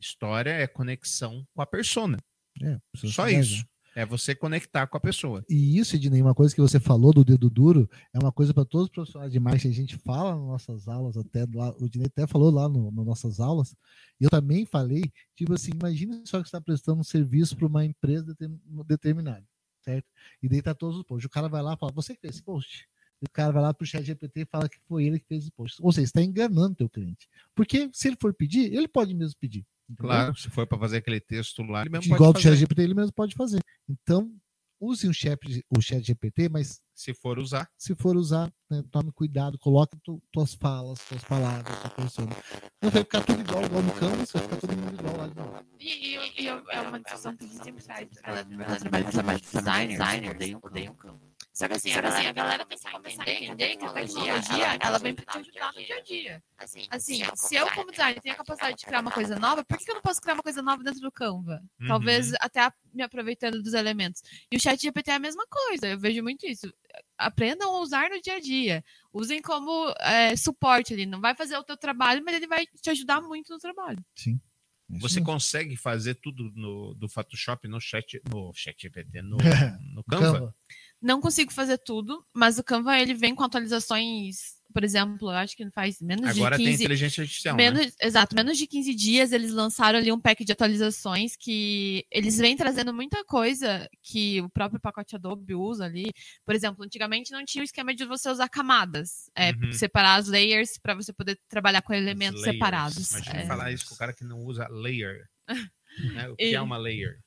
História 0.00 0.50
é 0.50 0.66
conexão 0.66 1.46
com 1.54 1.62
a 1.62 1.66
persona. 1.66 2.18
É, 2.60 2.78
Só 2.94 3.28
isso. 3.28 3.58
né? 3.58 3.64
É 3.94 4.06
você 4.06 4.34
conectar 4.34 4.86
com 4.86 4.96
a 4.96 5.00
pessoa. 5.00 5.44
E 5.50 5.78
isso, 5.78 5.96
Ednei, 5.96 6.22
uma 6.22 6.34
coisa 6.34 6.54
que 6.54 6.60
você 6.62 6.80
falou 6.80 7.12
do 7.12 7.22
dedo 7.22 7.50
duro, 7.50 7.86
é 8.14 8.18
uma 8.18 8.32
coisa 8.32 8.54
para 8.54 8.64
todos 8.64 8.86
os 8.86 8.90
profissionais 8.90 9.30
de 9.30 9.38
marketing. 9.38 9.68
A 9.68 9.72
gente 9.72 9.98
fala 9.98 10.34
nas 10.34 10.46
nossas 10.46 10.88
aulas, 10.88 11.14
até 11.18 11.46
lá, 11.52 11.74
o 11.78 11.84
Ednei 11.84 12.06
até 12.06 12.26
falou 12.26 12.50
lá 12.50 12.70
no, 12.70 12.90
nas 12.90 13.04
nossas 13.04 13.38
aulas. 13.38 13.76
Eu 14.18 14.30
também 14.30 14.64
falei, 14.64 15.02
tipo 15.36 15.52
assim, 15.52 15.72
imagina 15.78 16.14
só 16.24 16.38
que 16.38 16.44
você 16.48 16.56
está 16.56 16.60
prestando 16.60 17.00
um 17.00 17.04
serviço 17.04 17.54
para 17.54 17.66
uma 17.66 17.84
empresa 17.84 18.24
determin- 18.24 18.60
determinada, 18.86 19.44
certo? 19.82 20.06
E 20.42 20.48
daí 20.48 20.62
tá 20.62 20.74
todos 20.74 20.96
os 20.96 21.04
posts. 21.04 21.26
O 21.26 21.30
cara 21.30 21.48
vai 21.48 21.60
lá 21.62 21.74
e 21.74 21.78
fala, 21.78 21.92
você 21.92 22.14
que 22.14 22.20
fez 22.22 22.36
esse 22.36 22.42
post? 22.42 22.88
E 23.22 23.24
o 23.24 23.30
cara 23.32 23.52
vai 23.52 23.62
lá 23.62 23.72
pro 23.72 23.86
chat 23.86 24.02
GPT 24.04 24.40
e 24.42 24.46
fala 24.46 24.68
que 24.68 24.78
foi 24.88 25.04
ele 25.04 25.20
que 25.20 25.26
fez 25.26 25.42
esse 25.44 25.52
post. 25.52 25.76
Ou 25.80 25.92
seja, 25.92 26.06
está 26.06 26.20
enganando 26.20 26.74
teu 26.74 26.90
cliente. 26.90 27.28
Porque 27.54 27.88
se 27.92 28.08
ele 28.08 28.16
for 28.20 28.34
pedir, 28.34 28.74
ele 28.74 28.88
pode 28.88 29.14
mesmo 29.14 29.36
pedir. 29.40 29.64
entendeu? 29.88 30.10
Claro, 30.10 30.36
se 30.36 30.50
for 30.50 30.66
para 30.66 30.78
fazer 30.78 30.96
aquele 30.96 31.20
texto 31.20 31.62
lá, 31.62 31.82
ele 31.82 31.90
mesmo 31.90 32.06
Igual 32.14 32.32
pode 32.32 32.40
do 32.40 32.42
chat 32.42 32.50
fazer. 32.50 32.60
GPT, 32.60 32.82
ele 32.82 32.94
mesmo 32.94 33.12
pode 33.12 33.34
fazer. 33.36 33.60
Então, 33.88 34.34
use 34.80 35.06
o 35.06 35.14
chat, 35.14 35.38
o 35.70 35.80
chat 35.80 36.02
GPT, 36.04 36.48
mas 36.48 36.82
Se 36.96 37.14
for 37.14 37.38
usar. 37.38 37.70
se 37.78 37.94
for 37.94 38.16
usar, 38.16 38.52
né, 38.68 38.82
tome 38.90 39.12
cuidado, 39.12 39.56
coloque 39.56 39.96
tu, 40.02 40.20
tuas 40.32 40.54
falas, 40.54 40.98
tuas 41.08 41.22
palavras, 41.22 41.78
tua 41.80 41.90
persona. 41.90 42.36
Não 42.82 42.90
vai 42.90 43.02
ficar 43.04 43.24
tudo 43.24 43.40
igual, 43.40 43.62
igual 43.64 43.82
no 43.84 43.92
Canvas, 43.92 44.32
vai 44.32 44.42
ficar 44.42 44.56
todo 44.56 44.76
mundo 44.76 44.94
igual 44.98 45.16
lá 45.16 45.28
de 45.28 45.36
novo. 45.36 45.64
E, 45.78 46.16
e- 46.16 46.42
e 46.42 46.46
é 46.48 46.80
uma 46.80 46.98
discussão 47.00 47.36
que 47.36 47.44
a 47.44 47.46
gente 47.46 47.62
sempre 47.64 47.84
faz. 47.84 48.08
Ela, 48.24 48.38
ela 48.40 48.76
trabalha 48.76 49.04
com 49.12 49.22
mais 49.22 49.40
designer, 49.40 49.88
designer 49.88 50.58
odeia 50.62 50.90
um 50.90 50.94
campo. 50.96 51.31
Só 51.52 51.68
que 51.68 51.74
assim, 51.74 51.92
a 51.92 52.00
galera, 52.00 52.30
a 52.30 52.32
galera 52.32 52.64
tem 52.64 52.78
que 52.78 52.90
começar 52.90 53.24
a 53.24 53.30
entender 53.30 53.76
que 53.76 53.84
a 53.84 53.92
tecnologia, 53.92 54.78
ela 54.80 54.98
vem 54.98 55.14
pra 55.14 55.24
te 55.26 55.38
ajudar 55.38 55.72
no 55.74 55.84
dia 55.84 55.96
a 55.96 56.00
dia. 56.00 56.42
Assim, 56.90 57.22
se 57.34 57.54
eu 57.54 57.70
como 57.72 57.90
designer 57.90 58.20
tenho 58.22 58.34
a 58.34 58.38
capacidade 58.38 58.78
de 58.78 58.86
criar 58.86 59.00
uma 59.00 59.10
coisa 59.10 59.38
nova, 59.38 59.62
por 59.62 59.76
que 59.76 59.90
eu 59.90 59.94
não 59.94 60.00
posso 60.00 60.20
criar 60.22 60.34
uma 60.34 60.42
coisa 60.42 60.62
nova 60.62 60.82
dentro 60.82 61.00
do 61.00 61.12
Canva? 61.12 61.62
Uhum. 61.78 61.88
Talvez 61.88 62.32
até 62.40 62.72
me 62.94 63.02
aproveitando 63.02 63.62
dos 63.62 63.74
elementos. 63.74 64.22
E 64.50 64.56
o 64.56 64.60
chat 64.60 64.80
GPT 64.80 65.10
é 65.10 65.14
a 65.14 65.18
mesma 65.18 65.46
coisa, 65.46 65.88
eu 65.88 65.98
vejo 65.98 66.22
muito 66.22 66.46
isso. 66.46 66.72
Aprendam 67.18 67.74
a 67.76 67.80
usar 67.80 68.08
no 68.08 68.20
dia 68.22 68.36
a 68.36 68.40
dia. 68.40 68.82
Usem 69.12 69.42
como 69.42 69.94
é, 70.00 70.34
suporte 70.36 70.94
ali. 70.94 71.04
Não 71.04 71.20
vai 71.20 71.34
fazer 71.34 71.58
o 71.58 71.64
teu 71.64 71.76
trabalho, 71.76 72.22
mas 72.24 72.34
ele 72.34 72.46
vai 72.46 72.66
te 72.66 72.88
ajudar 72.88 73.20
muito 73.20 73.52
no 73.52 73.58
trabalho. 73.58 74.02
Isso 74.16 75.00
Você 75.00 75.20
mesmo. 75.20 75.32
consegue 75.32 75.76
fazer 75.76 76.14
tudo 76.14 76.50
no, 76.54 76.94
do 76.94 77.08
Photoshop 77.08 77.68
no 77.68 77.80
chat, 77.80 78.20
no 78.30 78.52
chat 78.54 78.80
GPT, 78.80 79.20
no, 79.20 79.36
no 79.94 80.02
Canva? 80.04 80.32
Canva. 80.32 80.54
Não 81.02 81.20
consigo 81.20 81.52
fazer 81.52 81.78
tudo, 81.78 82.24
mas 82.32 82.58
o 82.58 82.64
Canva 82.64 82.98
ele 82.98 83.12
vem 83.14 83.34
com 83.34 83.42
atualizações, 83.42 84.60
por 84.72 84.84
exemplo, 84.84 85.28
eu 85.30 85.36
acho 85.36 85.56
que 85.56 85.68
faz 85.70 86.00
menos 86.00 86.24
Agora 86.30 86.56
de 86.56 86.62
tem 86.62 86.72
15 86.72 86.84
inteligência 86.84 87.20
artificial, 87.22 87.56
né? 87.56 87.70
menos, 87.70 87.94
exato, 88.00 88.34
menos 88.36 88.56
de 88.56 88.66
15 88.66 88.94
dias 88.94 89.32
eles 89.32 89.52
lançaram 89.52 89.98
ali 89.98 90.10
um 90.12 90.20
pack 90.20 90.44
de 90.44 90.52
atualizações 90.52 91.36
que 91.36 92.06
eles 92.10 92.38
vêm 92.38 92.56
trazendo 92.56 92.94
muita 92.94 93.22
coisa 93.24 93.86
que 94.02 94.40
o 94.40 94.48
próprio 94.48 94.80
pacote 94.80 95.14
Adobe 95.16 95.54
usa 95.54 95.84
ali. 95.84 96.10
Por 96.46 96.54
exemplo, 96.54 96.84
antigamente 96.84 97.32
não 97.32 97.44
tinha 97.44 97.62
o 97.62 97.64
esquema 97.64 97.92
de 97.94 98.04
você 98.06 98.30
usar 98.30 98.48
camadas, 98.48 99.28
é, 99.36 99.50
Uhum. 99.50 99.72
separar 99.72 100.14
as 100.20 100.28
layers 100.28 100.78
para 100.80 100.94
você 100.94 101.12
poder 101.12 101.38
trabalhar 101.48 101.82
com 101.82 101.92
elementos 101.92 102.40
Layers. 102.40 102.54
separados. 102.56 103.10
Imagina 103.10 103.40
É. 103.42 103.46
falar 103.46 103.72
isso 103.72 103.86
com 103.88 103.94
o 103.94 103.98
cara 103.98 104.12
que 104.14 104.24
não 104.24 104.38
usa 104.44 104.68
layer. 104.68 105.26
né? 106.14 106.28
O 106.30 106.36
que 106.36 106.44
E- 106.44 106.54
é 106.54 106.60
uma 106.62 106.78
layer? 106.78 107.18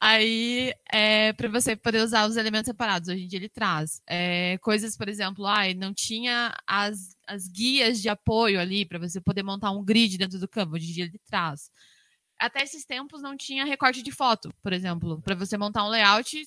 Aí, 0.00 0.72
é, 0.92 1.32
para 1.32 1.48
você 1.48 1.74
poder 1.74 2.02
usar 2.02 2.28
os 2.28 2.36
elementos 2.36 2.66
separados, 2.66 3.08
hoje 3.08 3.24
em 3.24 3.26
dia 3.26 3.38
ele 3.40 3.48
traz 3.48 4.00
é, 4.06 4.56
coisas, 4.58 4.96
por 4.96 5.08
exemplo, 5.08 5.44
ai, 5.44 5.74
não 5.74 5.92
tinha 5.92 6.56
as, 6.64 7.16
as 7.26 7.48
guias 7.48 8.00
de 8.00 8.08
apoio 8.08 8.60
ali 8.60 8.86
para 8.86 8.98
você 8.98 9.20
poder 9.20 9.42
montar 9.42 9.72
um 9.72 9.84
grid 9.84 10.16
dentro 10.16 10.38
do 10.38 10.46
Canva, 10.46 10.76
hoje 10.76 10.90
em 10.90 10.94
dia 10.94 11.04
ele 11.04 11.20
traz. 11.26 11.68
Até 12.38 12.62
esses 12.62 12.84
tempos 12.84 13.20
não 13.22 13.36
tinha 13.36 13.64
recorte 13.64 14.02
de 14.02 14.12
foto, 14.12 14.54
por 14.62 14.72
exemplo, 14.72 15.20
para 15.22 15.34
você 15.34 15.58
montar 15.58 15.84
um 15.84 15.88
layout. 15.88 16.40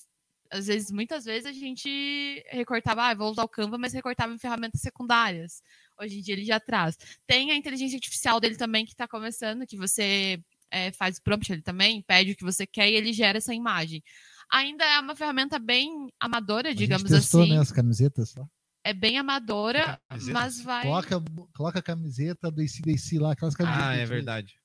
Às 0.49 0.67
vezes, 0.67 0.91
muitas 0.91 1.25
vezes 1.25 1.45
a 1.45 1.53
gente 1.53 2.43
recortava, 2.49 3.03
ah, 3.09 3.13
vou 3.15 3.31
usar 3.31 3.43
o 3.43 3.49
Canva, 3.49 3.77
mas 3.77 3.93
recortava 3.93 4.33
em 4.33 4.39
ferramentas 4.39 4.81
secundárias. 4.81 5.61
Hoje 5.99 6.19
em 6.19 6.21
dia 6.21 6.35
ele 6.35 6.45
já 6.45 6.59
traz. 6.59 6.97
Tem 7.27 7.51
a 7.51 7.55
inteligência 7.55 7.97
artificial 7.97 8.39
dele 8.39 8.55
também 8.57 8.85
que 8.85 8.91
está 8.93 9.07
começando, 9.07 9.67
que 9.67 9.77
você 9.77 10.41
é, 10.71 10.91
faz 10.91 11.17
o 11.17 11.21
prompt 11.21 11.51
ele 11.51 11.61
também, 11.61 12.01
pede 12.01 12.31
o 12.31 12.35
que 12.35 12.43
você 12.43 12.65
quer 12.65 12.89
e 12.89 12.95
ele 12.95 13.13
gera 13.13 13.37
essa 13.37 13.53
imagem. 13.53 14.01
Ainda 14.51 14.83
é 14.83 14.99
uma 14.99 15.15
ferramenta 15.15 15.59
bem 15.59 16.09
amadora, 16.19 16.69
A 16.69 16.73
digamos 16.73 17.07
gente 17.09 17.19
testou, 17.19 17.41
assim. 17.43 17.51
né, 17.53 17.59
as 17.59 17.71
camisetas 17.71 18.33
lá. 18.35 18.45
É 18.83 18.93
bem 18.93 19.17
amadora, 19.17 19.99
Camisetas? 20.09 20.33
mas 20.33 20.61
vai. 20.61 20.83
Coloca, 20.83 21.23
coloca 21.55 21.79
a 21.79 21.83
camiseta 21.83 22.49
do 22.49 22.61
ACDC 22.61 23.19
lá, 23.19 23.33
aquelas 23.33 23.55
camisetas. 23.55 23.85
Ah, 23.87 23.95
é 23.95 24.03
a 24.03 24.07
verdade. 24.07 24.55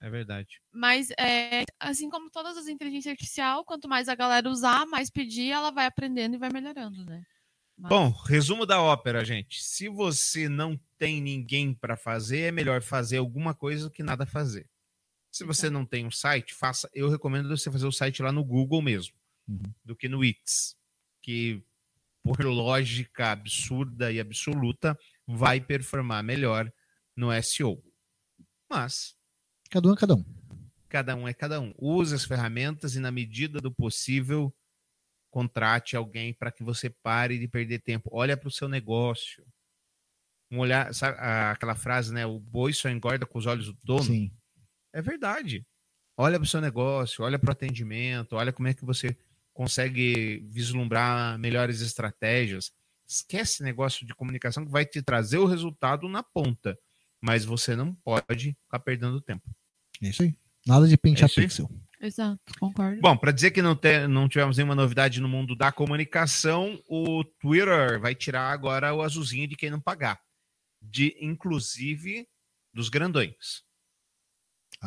É 0.00 0.10
verdade. 0.10 0.60
Mas 0.72 1.08
é, 1.18 1.64
assim 1.80 2.08
como 2.10 2.30
todas 2.30 2.56
as 2.56 2.68
inteligências 2.68 3.12
artificial, 3.12 3.64
quanto 3.64 3.88
mais 3.88 4.08
a 4.08 4.14
galera 4.14 4.48
usar, 4.48 4.86
mais 4.86 5.10
pedir, 5.10 5.50
ela 5.50 5.70
vai 5.70 5.86
aprendendo 5.86 6.34
e 6.34 6.38
vai 6.38 6.50
melhorando, 6.50 7.04
né? 7.06 7.22
Mas- 7.78 7.88
Bom, 7.90 8.10
resumo 8.26 8.64
da 8.64 8.80
ópera, 8.80 9.24
gente. 9.24 9.62
Se 9.62 9.88
você 9.88 10.48
não 10.48 10.78
tem 10.98 11.20
ninguém 11.20 11.74
para 11.74 11.96
fazer, 11.96 12.40
é 12.40 12.52
melhor 12.52 12.82
fazer 12.82 13.16
alguma 13.18 13.52
coisa 13.54 13.84
do 13.84 13.90
que 13.90 14.02
nada 14.02 14.24
fazer. 14.26 14.66
Se 15.36 15.44
você 15.44 15.68
não 15.68 15.84
tem 15.84 16.06
um 16.06 16.10
site, 16.10 16.54
faça. 16.54 16.88
Eu 16.94 17.10
recomendo 17.10 17.46
você 17.48 17.70
fazer 17.70 17.86
o 17.86 17.92
site 17.92 18.22
lá 18.22 18.32
no 18.32 18.42
Google 18.42 18.80
mesmo, 18.80 19.14
Uhum. 19.46 19.72
do 19.84 19.94
que 19.94 20.08
no 20.08 20.20
Wix, 20.20 20.74
que 21.22 21.62
por 22.24 22.42
lógica 22.44 23.32
absurda 23.32 24.10
e 24.10 24.18
absoluta 24.18 24.98
vai 25.26 25.60
performar 25.60 26.24
melhor 26.24 26.72
no 27.14 27.30
SEO. 27.42 27.84
Mas 28.68 29.14
Cada 29.70 29.88
um 29.88 29.92
é 29.92 29.96
cada 29.96 30.14
um. 30.14 30.24
cada 30.88 31.14
um 31.16 31.28
é 31.28 31.34
cada 31.34 31.60
um. 31.60 31.74
Use 31.78 32.14
as 32.14 32.24
ferramentas 32.24 32.96
e, 32.96 33.00
na 33.00 33.10
medida 33.10 33.60
do 33.60 33.70
possível, 33.70 34.52
contrate 35.30 35.96
alguém 35.96 36.32
para 36.32 36.50
que 36.50 36.64
você 36.64 36.88
pare 36.88 37.38
de 37.38 37.46
perder 37.46 37.80
tempo. 37.80 38.08
Olha 38.10 38.36
para 38.38 38.48
o 38.48 38.52
seu 38.52 38.68
negócio. 38.68 39.46
Um 40.50 40.60
olhar, 40.60 40.94
sabe 40.94 41.18
aquela 41.20 41.74
frase, 41.74 42.12
né? 42.12 42.24
O 42.24 42.40
boi 42.40 42.72
só 42.72 42.88
engorda 42.88 43.26
com 43.26 43.38
os 43.38 43.44
olhos 43.46 43.66
do 43.66 43.78
dono. 43.84 44.04
Sim. 44.04 44.32
É 44.96 45.02
verdade. 45.02 45.66
Olha 46.16 46.38
para 46.38 46.46
o 46.46 46.48
seu 46.48 46.60
negócio, 46.60 47.22
olha 47.22 47.38
para 47.38 47.50
o 47.50 47.52
atendimento, 47.52 48.34
olha 48.36 48.50
como 48.50 48.66
é 48.68 48.72
que 48.72 48.82
você 48.84 49.14
consegue 49.52 50.38
vislumbrar 50.48 51.38
melhores 51.38 51.82
estratégias. 51.82 52.72
Esquece 53.06 53.62
negócio 53.62 54.06
de 54.06 54.14
comunicação 54.14 54.64
que 54.64 54.72
vai 54.72 54.86
te 54.86 55.02
trazer 55.02 55.36
o 55.36 55.44
resultado 55.44 56.08
na 56.08 56.22
ponta, 56.22 56.78
mas 57.20 57.44
você 57.44 57.76
não 57.76 57.94
pode 57.94 58.56
ficar 58.64 58.78
perdendo 58.78 59.20
tempo. 59.20 59.44
É 60.02 60.08
isso 60.08 60.22
aí. 60.22 60.34
Nada 60.66 60.88
de 60.88 60.96
pentear 60.96 61.30
É 61.30 61.34
pixel. 61.34 61.70
Exato, 62.00 62.40
concordo. 62.58 63.00
Bom, 63.02 63.16
para 63.16 63.32
dizer 63.32 63.50
que 63.50 63.60
não, 63.60 63.76
te- 63.76 64.06
não 64.06 64.28
tivemos 64.28 64.56
nenhuma 64.56 64.74
novidade 64.74 65.20
no 65.20 65.28
mundo 65.28 65.54
da 65.54 65.70
comunicação, 65.70 66.82
o 66.88 67.22
Twitter 67.22 68.00
vai 68.00 68.14
tirar 68.14 68.50
agora 68.50 68.94
o 68.94 69.02
azulzinho 69.02 69.46
de 69.46 69.56
quem 69.56 69.68
não 69.70 69.80
pagar. 69.80 70.18
De, 70.80 71.14
inclusive 71.20 72.26
dos 72.72 72.88
grandões. 72.88 73.65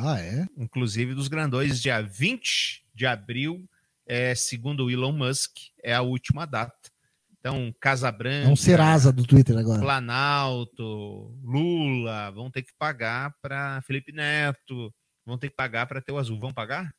Ah, 0.01 0.19
é? 0.19 0.45
Inclusive 0.57 1.13
dos 1.13 1.27
grandões, 1.27 1.81
dia 1.81 2.01
20 2.01 2.85
de 2.95 3.05
abril, 3.05 3.67
é, 4.07 4.33
segundo 4.35 4.85
o 4.85 4.91
Elon 4.91 5.11
Musk, 5.11 5.51
é 5.83 5.93
a 5.93 6.01
última 6.01 6.45
data. 6.45 6.73
Então, 7.39 7.73
Casa 7.79 8.09
É 8.09 8.11
Branca, 8.11 8.49
um 8.49 8.55
Serasa 8.55 9.11
do 9.13 9.25
Twitter 9.25 9.57
agora. 9.57 9.79
Planalto, 9.79 11.37
Lula 11.43 12.31
vão 12.31 12.51
ter 12.51 12.63
que 12.63 12.71
pagar 12.77 13.33
para 13.41 13.81
Felipe 13.83 14.11
Neto, 14.11 14.93
vão 15.25 15.37
ter 15.37 15.49
que 15.49 15.55
pagar 15.55 15.85
para 15.85 16.01
ter 16.01 16.11
o 16.11 16.17
azul. 16.17 16.39
Vão 16.39 16.53
pagar? 16.53 16.93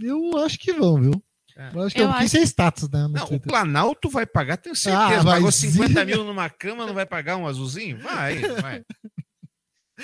Eu 0.00 0.36
acho 0.38 0.58
que 0.58 0.72
vão, 0.72 1.00
viu? 1.00 1.24
É. 1.56 1.70
Eu 1.72 1.82
acho 1.82 1.94
que, 1.94 2.00
Eu 2.02 2.06
é, 2.06 2.08
porque 2.08 2.24
acho- 2.24 2.26
isso 2.26 2.36
é 2.38 2.42
status, 2.42 2.90
né? 2.90 3.02
No 3.02 3.08
Não, 3.10 3.24
o. 3.26 3.40
Planalto 3.40 4.10
vai 4.10 4.26
pagar, 4.26 4.56
tenho 4.56 4.74
certeza. 4.74 5.20
Ah, 5.20 5.24
Pagou 5.24 5.42
mas- 5.42 5.54
50 5.54 6.04
mil 6.04 6.24
numa 6.24 6.50
cama, 6.50 6.84
não 6.84 6.94
vai 6.94 7.06
pagar 7.06 7.36
um 7.36 7.46
azulzinho? 7.46 7.98
Vai, 7.98 8.38
vai. 8.60 8.82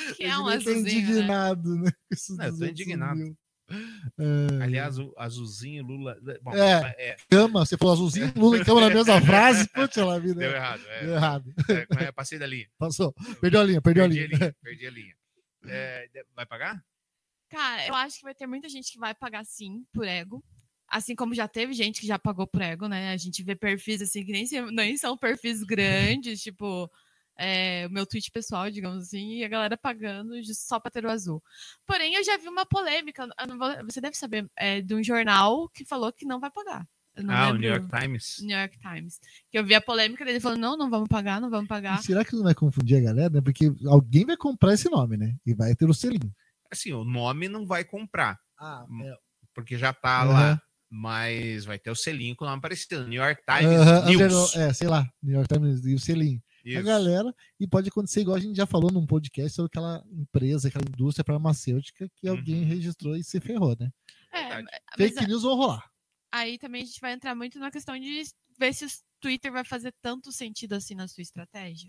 que 0.16 0.24
é 0.24 0.38
um 0.38 0.44
tá 0.46 0.52
azulzinho, 0.54 0.82
né? 0.84 0.92
indignado, 0.92 1.74
né? 1.76 1.90
esses 2.10 2.36
Não, 2.36 2.44
eu 2.44 2.50
tô 2.52 2.56
200 2.58 2.80
indignado. 2.80 3.16
mil. 3.16 3.36
É, 4.18 4.62
Aliás, 4.64 4.98
o 4.98 5.14
azulzinho, 5.16 5.84
Lula. 5.84 6.18
Bom, 6.42 6.52
É. 6.54 6.94
é, 6.98 7.16
cama, 7.30 7.64
você 7.64 7.76
falou 7.78 7.94
azulzinho, 7.94 8.32
Lula 8.36 8.58
e 8.58 8.64
cama 8.64 8.80
na 8.80 8.90
mesma 8.90 9.20
frase. 9.20 9.68
Putz, 9.72 9.96
ela 9.96 10.18
vida. 10.18 10.34
deu 10.40 10.50
errado. 10.50 10.82
É, 10.88 11.00
Deu 11.04 11.14
errado. 11.14 11.54
é, 12.00 12.08
eu 12.08 12.12
passei 12.12 12.38
da 12.38 12.46
linha. 12.46 12.68
Passou. 12.78 13.14
Perdeu 13.40 13.60
a 13.60 13.64
linha, 13.64 13.80
perdeu 13.80 14.04
a 14.04 14.08
Perdi 14.08 14.20
a 14.22 14.26
linha. 14.26 14.38
linha. 14.38 14.56
Perdi 14.62 14.86
a 14.86 14.90
linha. 14.90 15.14
É, 15.66 16.08
vai 16.34 16.46
pagar? 16.46 16.82
Cara, 17.48 17.86
eu 17.86 17.94
acho 17.94 18.18
que 18.18 18.24
vai 18.24 18.34
ter 18.34 18.46
muita 18.46 18.68
gente 18.68 18.90
que 18.92 18.98
vai 18.98 19.14
pagar 19.14 19.44
sim 19.44 19.84
por 19.92 20.06
ego. 20.06 20.42
Assim 20.88 21.14
como 21.14 21.34
já 21.34 21.46
teve 21.46 21.72
gente 21.72 22.00
que 22.00 22.06
já 22.06 22.18
pagou 22.18 22.46
por 22.48 22.60
ego, 22.62 22.88
né? 22.88 23.12
A 23.12 23.16
gente 23.16 23.42
vê 23.44 23.54
perfis 23.54 24.02
assim 24.02 24.24
que 24.24 24.32
nem, 24.32 24.44
nem 24.72 24.96
são 24.96 25.16
perfis 25.16 25.62
grandes, 25.62 26.42
tipo 26.42 26.90
é, 27.40 27.87
o 27.87 27.90
meu 27.90 28.05
tweet 28.05 28.31
pessoal, 28.31 28.70
digamos 28.70 29.05
assim, 29.05 29.38
e 29.38 29.44
a 29.44 29.48
galera 29.48 29.76
pagando 29.76 30.35
só 30.55 30.79
pra 30.79 30.90
ter 30.90 31.05
o 31.07 31.11
azul. 31.11 31.42
Porém, 31.87 32.14
eu 32.14 32.22
já 32.22 32.37
vi 32.37 32.48
uma 32.48 32.66
polêmica, 32.66 33.26
vou- 33.59 33.85
você 33.85 34.00
deve 34.00 34.14
saber, 34.16 34.46
é, 34.57 34.83
de 34.83 34.94
um 34.94 35.03
jornal 35.03 35.68
que 35.70 35.85
falou 35.87 36.12
que 36.12 36.26
não 36.26 36.38
vai 36.38 36.50
pagar. 36.50 36.87
Ah, 37.29 37.50
o. 37.50 37.55
New 37.57 37.68
York 37.68 37.88
Times. 37.88 38.37
New 38.40 38.57
York 38.57 38.79
Times. 38.79 39.18
Que 39.50 39.59
eu 39.59 39.64
vi 39.64 39.74
a 39.74 39.81
polêmica 39.81 40.24
dele 40.24 40.38
falando, 40.38 40.61
não, 40.61 40.76
não 40.76 40.88
vamos 40.90 41.09
pagar, 41.09 41.40
não 41.40 41.50
vamos 41.50 41.66
pagar. 41.68 41.98
E 41.98 42.03
será 42.03 42.24
que 42.24 42.35
não 42.37 42.42
vai 42.44 42.55
confundir 42.55 42.98
a 42.98 43.00
galera? 43.00 43.31
né? 43.31 43.40
Porque 43.40 43.72
alguém 43.87 44.24
vai 44.24 44.37
comprar 44.37 44.74
esse 44.74 44.88
nome, 44.90 45.16
né? 45.16 45.35
E 45.44 45.53
vai 45.55 45.74
ter 45.74 45.88
o 45.88 45.94
selinho. 45.94 46.33
Assim, 46.70 46.92
o 46.92 47.05
nome 47.05 47.48
não 47.48 47.66
vai 47.66 47.85
comprar, 47.85 48.38
Ah, 48.59 48.85
porque 49.55 49.76
já 49.76 49.92
tá 49.92 50.22
Aham. 50.22 50.33
lá. 50.33 50.62
Mas 50.92 51.64
vai 51.64 51.79
ter 51.79 51.90
o 51.90 51.94
selinho 51.94 52.35
com 52.35 52.44
o 52.44 52.48
nome 52.48 52.61
parecido. 52.61 53.07
New 53.07 53.22
York 53.22 53.40
Times 53.46 53.76
Aham, 53.76 54.07
News. 54.07 54.57
É, 54.57 54.72
sei 54.72 54.88
lá, 54.88 55.09
New 55.22 55.35
York 55.37 55.48
Times 55.53 55.85
e 55.87 55.94
o 55.94 55.98
selinho. 56.00 56.42
A 56.76 56.80
Isso. 56.80 56.87
galera, 56.87 57.35
e 57.59 57.66
pode 57.66 57.88
acontecer 57.88 58.20
igual 58.20 58.37
a 58.37 58.40
gente 58.40 58.56
já 58.56 58.66
falou 58.66 58.90
num 58.92 59.06
podcast 59.06 59.54
sobre 59.54 59.66
aquela 59.68 60.04
empresa, 60.11 60.68
aquela 60.68 60.85
indústria 60.88 61.24
farmacêutica 61.24 62.09
que 62.16 62.28
alguém 62.28 62.62
Uhum. 62.62 62.68
registrou 62.68 63.16
e 63.16 63.24
se 63.24 63.40
ferrou, 63.40 63.76
né? 63.78 63.90
É, 64.33 64.62
Fake 64.96 65.26
news 65.26 65.42
vão 65.42 65.56
rolar. 65.56 65.90
aí 66.33 66.59
também 66.59 66.83
a 66.83 66.85
gente 66.87 67.00
vai 67.00 67.12
entrar 67.12 67.35
muito 67.35 67.59
na 67.59 67.70
questão 67.70 67.98
de 67.98 68.22
ver 68.59 68.72
se 68.74 68.85
o 68.85 68.88
Twitter 69.20 69.50
vai 69.52 69.64
fazer 69.64 69.92
tanto 70.00 70.30
sentido 70.33 70.74
assim 70.74 70.94
na 70.94 71.09
sua 71.09 71.22
estratégia. 71.22 71.88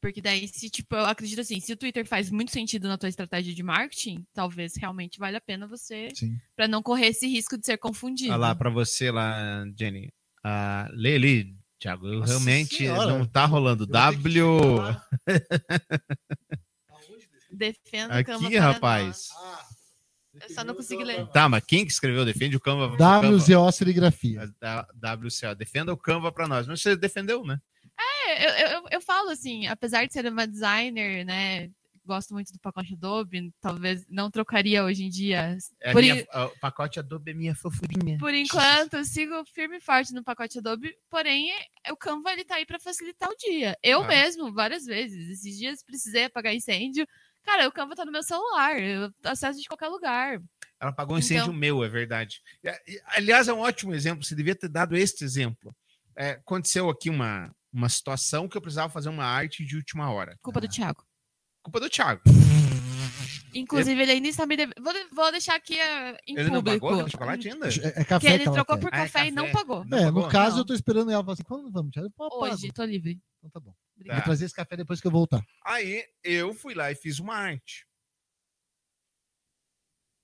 Porque 0.00 0.20
daí, 0.20 0.46
se, 0.46 0.68
tipo, 0.68 0.94
eu 0.96 1.06
acredito 1.06 1.40
assim, 1.40 1.58
se 1.60 1.72
o 1.72 1.76
Twitter 1.78 2.06
faz 2.06 2.30
muito 2.30 2.50
sentido 2.52 2.86
na 2.88 2.98
tua 2.98 3.08
estratégia 3.08 3.54
de 3.54 3.62
marketing, 3.62 4.22
talvez 4.34 4.74
realmente 4.76 5.18
valha 5.18 5.38
a 5.38 5.40
pena 5.40 5.66
você, 5.66 6.08
pra 6.54 6.68
não 6.68 6.82
correr 6.82 7.06
esse 7.06 7.26
risco 7.26 7.56
de 7.56 7.64
ser 7.64 7.78
confundido. 7.78 8.30
Olha 8.32 8.36
lá, 8.38 8.54
pra 8.54 8.68
você 8.68 9.10
lá, 9.10 9.64
Jenny. 9.78 10.12
Ah, 10.44 10.88
lê 10.92 11.14
ali, 11.14 11.56
Thiago. 11.78 12.06
Eu 12.06 12.20
Nossa 12.20 12.32
realmente 12.32 12.76
senhora. 12.78 13.18
não 13.18 13.26
tá 13.26 13.44
rolando. 13.44 13.84
Eu 13.84 13.88
W. 13.88 14.58
Defenda 17.50 18.20
o 18.20 18.24
Canva 18.24 18.46
Aqui, 18.46 18.56
para 18.56 18.72
rapaz. 18.72 19.28
Ah, 19.36 19.64
Eu 20.42 20.54
só 20.54 20.64
não 20.64 20.74
consegui 20.74 21.04
ler. 21.04 21.26
Tá, 21.28 21.48
mas 21.48 21.62
quem 21.64 21.84
que 21.86 21.92
escreveu? 21.92 22.24
Defende 22.24 22.56
o 22.56 22.60
Canva. 22.60 22.96
WZO 22.96 23.70
Serigrafia. 23.72 24.48
Da- 24.60 24.86
WCO. 25.16 25.54
Defenda 25.56 25.92
o 25.92 25.96
Canva 25.96 26.32
pra 26.32 26.48
nós. 26.48 26.66
Mas 26.66 26.82
você 26.82 26.96
defendeu, 26.96 27.44
né? 27.44 27.58
É, 28.26 28.46
eu, 28.46 28.50
eu, 28.80 28.84
eu 28.92 29.00
falo 29.00 29.30
assim, 29.30 29.66
apesar 29.68 30.04
de 30.06 30.12
ser 30.12 30.26
uma 30.26 30.46
designer, 30.48 31.24
né, 31.24 31.70
gosto 32.06 32.34
muito 32.34 32.52
do 32.52 32.58
pacote 32.58 32.94
Adobe, 32.94 33.52
talvez 33.60 34.06
não 34.08 34.30
trocaria 34.30 34.84
hoje 34.84 35.04
em 35.04 35.08
dia. 35.08 35.56
É 35.80 35.92
Por 35.92 36.02
minha- 36.02 36.20
i- 36.20 36.26
O 36.32 36.60
pacote 36.60 36.98
Adobe 36.98 37.30
é 37.30 37.34
minha 37.34 37.54
fofurinha. 37.54 38.18
Por 38.18 38.32
enquanto, 38.34 38.94
eu 38.94 39.04
sigo 39.04 39.44
firme 39.46 39.78
e 39.78 39.80
forte 39.80 40.12
no 40.12 40.22
pacote 40.22 40.58
Adobe, 40.58 40.94
porém, 41.10 41.50
é- 41.84 41.92
o 41.92 41.96
Canva 41.96 42.32
ele 42.32 42.44
tá 42.44 42.56
aí 42.56 42.66
para 42.66 42.78
facilitar 42.78 43.28
o 43.30 43.36
dia. 43.36 43.76
Eu 43.82 44.02
Ah. 44.02 44.06
mesmo, 44.08 44.52
várias 44.52 44.84
vezes, 44.84 45.28
esses 45.30 45.56
dias 45.58 45.82
precisei 45.82 46.24
apagar 46.24 46.54
incêndio. 46.54 47.06
Cara, 47.42 47.68
o 47.68 47.72
Canva 47.72 47.94
tá 47.94 48.04
no 48.04 48.12
meu 48.12 48.22
celular, 48.22 48.78
eu 48.80 49.12
acesso 49.24 49.60
de 49.60 49.68
qualquer 49.68 49.88
lugar. 49.88 50.40
Ela 50.80 50.92
pagou 50.92 51.16
um 51.16 51.18
incêndio 51.18 51.44
Então- 51.44 51.54
meu, 51.54 51.82
é 51.84 51.88
verdade. 51.88 52.40
Aliás, 53.16 53.48
é 53.48 53.52
um 53.52 53.60
ótimo 53.60 53.94
exemplo. 53.94 54.24
Você 54.24 54.34
devia 54.34 54.54
ter 54.54 54.68
dado 54.68 54.96
este 54.96 55.24
exemplo. 55.24 55.74
É, 56.16 56.30
aconteceu 56.32 56.88
aqui 56.88 57.10
uma, 57.10 57.54
uma 57.72 57.88
situação 57.88 58.48
que 58.48 58.56
eu 58.56 58.60
precisava 58.62 58.92
fazer 58.92 59.08
uma 59.08 59.24
arte 59.24 59.64
de 59.64 59.76
última 59.76 60.10
hora. 60.10 60.38
Culpa 60.42 60.58
Ah. 60.58 60.62
do 60.62 60.68
Thiago. 60.68 61.04
Culpa 61.64 61.80
do 61.80 61.88
Thiago. 61.90 62.20
Inclusive, 63.54 64.00
ele 64.02 64.12
ainda 64.12 64.28
está 64.28 64.44
me 64.46 64.56
devendo. 64.56 64.82
Vou, 64.82 64.92
vou 65.12 65.30
deixar 65.32 65.54
aqui 65.54 65.78
eh, 65.78 66.18
em 66.26 66.36
Ele 66.36 66.50
não 66.50 66.56
público. 66.62 66.80
pagou 66.86 66.94
aquele 67.00 67.10
chocolate 67.10 67.48
ainda? 67.48 67.68
É, 67.68 68.00
é 68.00 68.04
café 68.04 68.26
Que 68.26 68.34
ele 68.34 68.44
trocou 68.44 68.76
quer. 68.76 68.80
por 68.82 68.90
Ah, 68.92 68.96
é 68.98 69.00
café 69.04 69.26
e 69.26 69.30
não 69.30 69.44
café. 69.46 69.52
pagou. 69.58 69.84
Não 69.84 69.98
É, 69.98 70.04
pagou? 70.06 70.22
no 70.24 70.28
caso, 70.28 70.50
Não. 70.56 70.58
eu 70.62 70.66
tô 70.66 70.74
esperando 70.74 71.10
ela 71.10 71.22
falar 71.22 71.32
assim, 71.34 71.42
quando 71.44 71.70
vamos, 71.70 71.92
Thiago? 71.92 72.12
Hoje, 72.18 72.72
tô 72.72 72.84
livre. 72.84 73.20
Então 73.38 73.50
tá 73.50 73.60
bom. 73.60 73.74
Obrigada. 73.94 74.18
Vou 74.20 74.24
trazer 74.24 74.44
esse 74.46 74.54
café 74.54 74.76
depois 74.76 75.00
que 75.00 75.06
eu 75.06 75.10
voltar. 75.10 75.40
Aí 75.64 76.04
eu 76.24 76.52
fui 76.52 76.74
lá 76.74 76.90
e 76.90 76.94
fiz 76.96 77.18
uma 77.20 77.34
arte. 77.36 77.86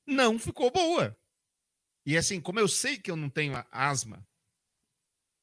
Não 0.07 0.39
ficou 0.39 0.71
boa. 0.71 1.17
E 2.05 2.17
assim, 2.17 2.41
como 2.41 2.59
eu 2.59 2.67
sei 2.67 2.99
que 2.99 3.11
eu 3.11 3.17
não 3.17 3.31
tenho 3.31 3.55
asma, 3.71 4.27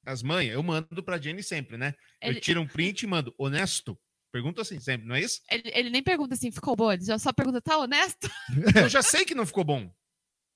as 0.05 0.21
manhas, 0.21 0.53
eu 0.55 0.61
mando 0.63 1.01
pra 1.03 1.17
Jenny 1.19 1.41
sempre, 1.41 1.77
né? 1.77 1.93
Ele, 2.21 2.37
Eu 2.37 2.41
tiro 2.41 2.61
um 2.61 2.67
print 2.67 3.03
e 3.03 3.07
mando, 3.07 3.33
honesto. 3.37 3.97
Pergunta 4.37 4.61
assim 4.61 4.79
sempre, 4.79 5.07
não 5.07 5.15
é 5.15 5.21
isso? 5.21 5.41
ele, 5.49 5.63
ele 5.73 5.89
nem 5.89 6.03
pergunta 6.03 6.35
assim, 6.35 6.51
ficou 6.51 6.75
boa? 6.75 6.93
Ele 6.93 7.03
já 7.03 7.17
só 7.17 7.33
pergunta, 7.33 7.59
tá 7.59 7.75
honesto? 7.75 8.29
Eu 8.79 8.87
já 8.87 9.01
sei 9.01 9.25
que 9.25 9.33
não 9.33 9.47
ficou 9.47 9.63
bom. 9.63 9.91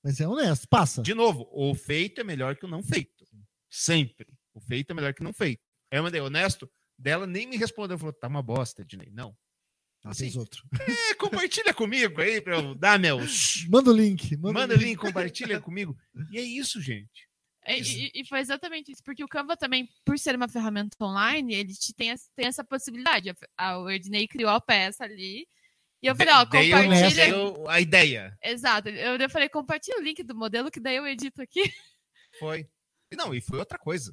Mas 0.04 0.20
é 0.20 0.28
honesto, 0.28 0.68
passa. 0.68 1.02
De 1.02 1.12
novo, 1.14 1.48
o 1.50 1.74
feito 1.74 2.20
é 2.20 2.24
melhor 2.24 2.54
que 2.54 2.64
o 2.64 2.68
não 2.68 2.80
feito. 2.80 3.26
Sempre. 3.68 4.28
O 4.54 4.60
feito 4.60 4.92
é 4.92 4.94
melhor 4.94 5.12
que 5.12 5.20
o 5.20 5.24
não 5.24 5.32
feito. 5.32 5.60
Aí 5.90 5.98
eu 5.98 6.02
mandei, 6.04 6.20
honesto, 6.20 6.70
dela 6.96 7.26
nem 7.26 7.44
me 7.44 7.56
respondeu. 7.56 7.98
Falou, 7.98 8.12
tá 8.12 8.28
uma 8.28 8.40
bosta, 8.40 8.84
Dinei. 8.84 9.10
Não. 9.10 9.36
Ah, 10.04 10.14
Sim. 10.14 10.26
fez 10.26 10.36
outro. 10.36 10.62
É, 10.80 11.14
compartilha 11.14 11.74
comigo 11.74 12.20
aí 12.20 12.40
pra 12.40 12.60
eu 12.60 12.76
dar 12.76 13.00
meus. 13.00 13.66
Manda 13.68 13.90
o 13.90 13.96
link. 13.96 14.36
Manda, 14.36 14.60
Manda 14.60 14.74
o 14.76 14.78
link, 14.78 14.96
compartilha 14.96 15.60
comigo. 15.60 15.96
E 16.30 16.38
é 16.38 16.42
isso, 16.42 16.80
gente. 16.80 17.28
E, 17.66 17.80
e- 17.80 18.10
e 18.20 18.24
foi 18.24 18.40
exatamente 18.40 18.90
isso, 18.92 19.02
porque 19.04 19.22
o 19.22 19.28
Canva 19.28 19.56
também, 19.56 19.88
por 20.04 20.18
ser 20.18 20.34
uma 20.34 20.48
ferramenta 20.48 20.96
online, 21.00 21.54
ele 21.54 21.72
te 21.74 21.92
tem, 21.94 22.10
essa- 22.10 22.28
tem 22.34 22.46
essa 22.46 22.64
possibilidade. 22.64 23.30
A- 23.30 23.36
a- 23.56 23.78
O 23.78 23.88
Ednei 23.90 24.26
criou 24.26 24.50
a 24.50 24.60
peça 24.60 25.04
ali. 25.04 25.46
E 26.02 26.06
eu 26.08 26.16
falei, 26.16 26.34
ó, 26.34 26.44
compartilha. 26.44 27.38
o- 27.38 27.68
a 27.68 27.80
ideia. 27.80 28.36
Exato. 28.42 28.88
Eu, 28.88 29.16
eu 29.16 29.30
falei, 29.30 29.48
compartilha 29.48 29.98
o 29.98 30.02
link 30.02 30.22
do 30.24 30.34
modelo, 30.34 30.70
que 30.70 30.80
daí 30.80 30.96
eu 30.96 31.06
edito 31.06 31.40
aqui. 31.40 31.72
Foi. 32.40 32.66
E 33.12 33.16
Não, 33.16 33.32
e 33.32 33.40
foi 33.40 33.58
outra 33.60 33.78
coisa. 33.78 34.12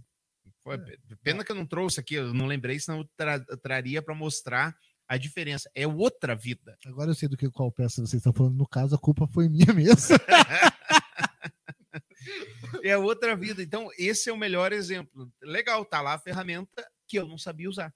Foi, 0.61 0.77
pena 1.23 1.43
que 1.43 1.51
eu 1.51 1.55
não 1.55 1.65
trouxe 1.65 1.99
aqui, 1.99 2.15
eu 2.15 2.31
não 2.33 2.45
lembrei, 2.45 2.79
senão 2.79 2.99
eu, 2.99 3.09
tra- 3.17 3.43
eu 3.49 3.57
traria 3.57 4.01
para 4.03 4.13
mostrar 4.13 4.75
a 5.07 5.17
diferença. 5.17 5.67
É 5.73 5.87
outra 5.87 6.35
vida. 6.35 6.77
Agora 6.85 7.09
eu 7.09 7.15
sei 7.15 7.27
do 7.27 7.35
que 7.37 7.49
qual 7.49 7.71
peça 7.71 8.01
vocês 8.05 8.19
estão 8.19 8.33
falando. 8.33 8.55
No 8.55 8.67
caso, 8.67 8.93
a 8.93 8.99
culpa 8.99 9.25
foi 9.27 9.49
minha 9.49 9.73
mesmo. 9.73 10.15
é 12.83 12.97
outra 12.97 13.35
vida. 13.35 13.61
Então, 13.63 13.89
esse 13.97 14.29
é 14.29 14.33
o 14.33 14.37
melhor 14.37 14.71
exemplo. 14.71 15.31
Legal, 15.41 15.83
tá 15.85 16.01
lá 16.01 16.13
a 16.13 16.19
ferramenta 16.19 16.87
que 17.07 17.17
eu 17.17 17.27
não 17.27 17.37
sabia 17.37 17.69
usar. 17.69 17.93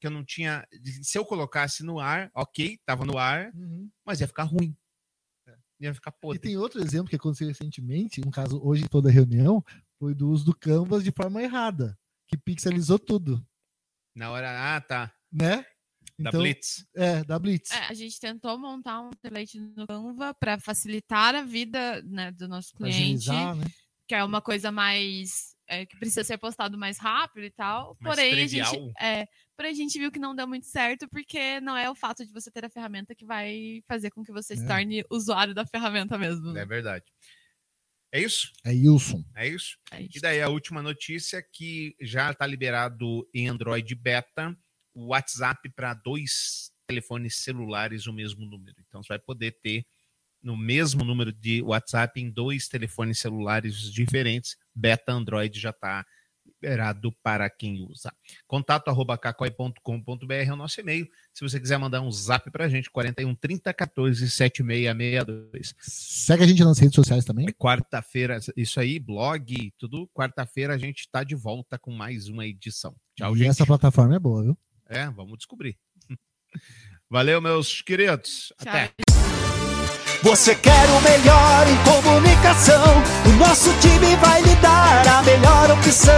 Que 0.00 0.06
eu 0.06 0.10
não 0.10 0.24
tinha. 0.24 0.66
Se 1.02 1.18
eu 1.18 1.24
colocasse 1.24 1.82
no 1.82 1.98
ar, 1.98 2.30
ok, 2.34 2.78
tava 2.84 3.04
no 3.04 3.16
ar, 3.18 3.52
mas 4.04 4.20
ia 4.20 4.26
ficar 4.28 4.44
ruim. 4.44 4.76
Ia 5.80 5.92
ficar 5.94 6.10
E 6.10 6.20
podre. 6.20 6.38
tem 6.38 6.56
outro 6.56 6.80
exemplo 6.82 7.08
que 7.10 7.16
aconteceu 7.16 7.48
recentemente, 7.48 8.20
um 8.26 8.30
caso 8.30 8.58
hoje 8.62 8.84
em 8.84 8.88
toda 8.88 9.08
a 9.10 9.12
reunião, 9.12 9.62
foi 9.98 10.14
do 10.14 10.28
uso 10.30 10.44
do 10.44 10.56
Canvas 10.56 11.04
de 11.04 11.10
forma 11.12 11.42
errada, 11.42 11.98
que 12.28 12.36
pixelizou 12.36 12.98
tudo, 12.98 13.46
Na 14.14 14.30
hora, 14.30 14.76
ah, 14.76 14.80
tá. 14.80 15.12
né? 15.30 15.66
Da 16.18 16.30
Então, 16.30 16.40
Blitz. 16.40 16.86
é, 16.94 17.22
da 17.24 17.38
Blitz. 17.38 17.70
É, 17.72 17.78
a 17.88 17.92
gente 17.94 18.18
tentou 18.18 18.58
montar 18.58 19.02
um 19.02 19.10
template 19.10 19.60
no 19.60 19.86
Canva 19.86 20.32
para 20.32 20.58
facilitar 20.58 21.34
a 21.34 21.42
vida 21.42 22.00
né, 22.04 22.30
do 22.32 22.48
nosso 22.48 22.72
cliente. 22.74 23.28
agilizar, 23.30 23.54
né? 23.54 23.64
Que 24.06 24.14
é 24.14 24.22
uma 24.24 24.40
coisa 24.40 24.70
mais 24.70 25.54
é, 25.68 25.84
que 25.84 25.96
precisa 25.98 26.22
ser 26.22 26.38
postado 26.38 26.78
mais 26.78 26.98
rápido 26.98 27.44
e 27.44 27.50
tal. 27.50 27.96
Mais 28.00 28.14
porém, 28.16 28.42
a 28.42 28.46
gente, 28.46 28.92
é, 29.00 29.26
porém, 29.56 29.72
a 29.72 29.74
gente 29.74 29.98
viu 29.98 30.12
que 30.12 30.18
não 30.18 30.34
deu 30.34 30.46
muito 30.46 30.66
certo, 30.66 31.08
porque 31.08 31.60
não 31.60 31.76
é 31.76 31.90
o 31.90 31.94
fato 31.94 32.24
de 32.24 32.32
você 32.32 32.50
ter 32.50 32.64
a 32.64 32.70
ferramenta 32.70 33.14
que 33.14 33.24
vai 33.24 33.82
fazer 33.86 34.10
com 34.10 34.22
que 34.24 34.32
você 34.32 34.56
se 34.56 34.64
É. 34.64 34.66
torne 34.66 35.04
usuário 35.10 35.54
da 35.54 35.66
ferramenta 35.66 36.16
mesmo. 36.16 36.56
É 36.56 36.64
verdade. 36.64 37.04
É 38.12 38.20
isso? 38.20 38.52
É 38.64 38.70
Wilson. 38.70 39.24
É 39.34 39.48
isso? 39.48 39.76
É 39.90 40.00
isso. 40.02 40.16
E 40.16 40.20
daí 40.20 40.40
a 40.40 40.48
última 40.48 40.80
notícia 40.80 41.42
que 41.42 41.96
já 42.00 42.30
está 42.30 42.46
liberado 42.46 43.28
em 43.34 43.48
Android 43.48 43.94
Beta 43.94 44.56
o 44.94 45.08
WhatsApp 45.08 45.68
para 45.70 45.92
dois 45.92 46.72
telefones 46.86 47.36
celulares 47.36 48.06
o 48.06 48.12
mesmo 48.12 48.46
número. 48.46 48.76
Então 48.86 49.02
você 49.02 49.08
vai 49.08 49.18
poder 49.18 49.58
ter 49.60 49.84
no 50.46 50.56
mesmo 50.56 51.04
número 51.04 51.32
de 51.32 51.60
WhatsApp 51.60 52.20
em 52.20 52.30
dois 52.30 52.68
telefones 52.68 53.18
celulares 53.18 53.90
diferentes. 53.90 54.56
Beta 54.72 55.12
Android 55.12 55.58
já 55.58 55.70
está 55.70 56.06
liberado 56.46 57.12
para 57.20 57.50
quem 57.50 57.82
usa. 57.82 58.12
Contato 58.46 58.86
arroba 58.86 59.18
cacoi.com.br 59.18 60.32
é 60.32 60.52
o 60.52 60.56
nosso 60.56 60.80
e-mail. 60.80 61.08
Se 61.34 61.42
você 61.42 61.58
quiser 61.58 61.78
mandar 61.78 62.00
um 62.00 62.12
zap 62.12 62.48
para 62.52 62.66
a 62.66 62.68
gente, 62.68 62.88
41 62.88 63.34
30 63.34 63.74
14 63.74 64.30
7662. 64.30 65.74
Segue 65.80 66.44
a 66.44 66.46
gente 66.46 66.62
nas 66.62 66.78
redes 66.78 66.94
sociais 66.94 67.24
também. 67.24 67.48
É 67.48 67.52
Quarta-feira, 67.52 68.38
isso 68.56 68.78
aí, 68.78 69.00
blog, 69.00 69.72
tudo. 69.76 70.08
Quarta-feira 70.14 70.74
a 70.74 70.78
gente 70.78 71.00
está 71.00 71.24
de 71.24 71.34
volta 71.34 71.76
com 71.76 71.90
mais 71.90 72.28
uma 72.28 72.46
edição. 72.46 72.94
Tchau, 73.16 73.34
e 73.34 73.38
gente. 73.40 73.48
essa 73.48 73.66
plataforma 73.66 74.14
é 74.14 74.20
boa, 74.20 74.44
viu? 74.44 74.58
É, 74.88 75.10
vamos 75.10 75.38
descobrir. 75.38 75.76
Valeu, 77.10 77.42
meus 77.42 77.82
queridos. 77.82 78.52
Tchau. 78.62 78.68
Até. 78.68 79.55
Você 80.26 80.56
quer 80.56 80.88
o 80.90 81.00
melhor 81.02 81.66
em 81.68 81.76
comunicação? 81.88 82.82
O 83.26 83.28
nosso 83.38 83.72
time 83.74 84.16
vai 84.16 84.42
lhe 84.42 84.56
dar 84.56 85.06
a 85.06 85.22
melhor 85.22 85.70
opção. 85.70 86.12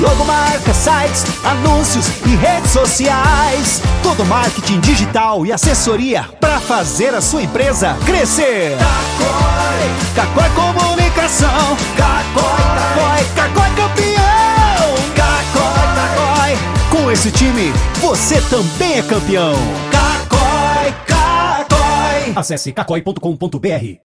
Logomarca, 0.00 0.74
sites, 0.74 1.24
anúncios 1.44 2.08
e 2.26 2.34
redes 2.34 2.72
sociais. 2.72 3.80
Todo 4.02 4.26
marketing 4.26 4.80
digital 4.80 5.46
e 5.46 5.52
assessoria 5.52 6.24
para 6.40 6.58
fazer 6.58 7.14
a 7.14 7.20
sua 7.20 7.44
empresa 7.44 7.96
crescer. 8.04 8.76
Cacói, 8.76 10.16
Cacói 10.16 10.72
Comunicação. 10.74 11.76
Cacói, 11.96 13.24
Cacói, 13.36 13.54
Cacói 13.54 13.70
campeão. 13.76 14.94
Cacói, 15.14 15.86
Cacói. 15.94 16.58
Com 16.90 17.08
esse 17.12 17.30
time, 17.30 17.72
você 18.00 18.40
também 18.50 18.98
é 18.98 19.02
campeão. 19.02 19.54
Acesse 22.36 22.72
cacói.com.br. 22.72 23.98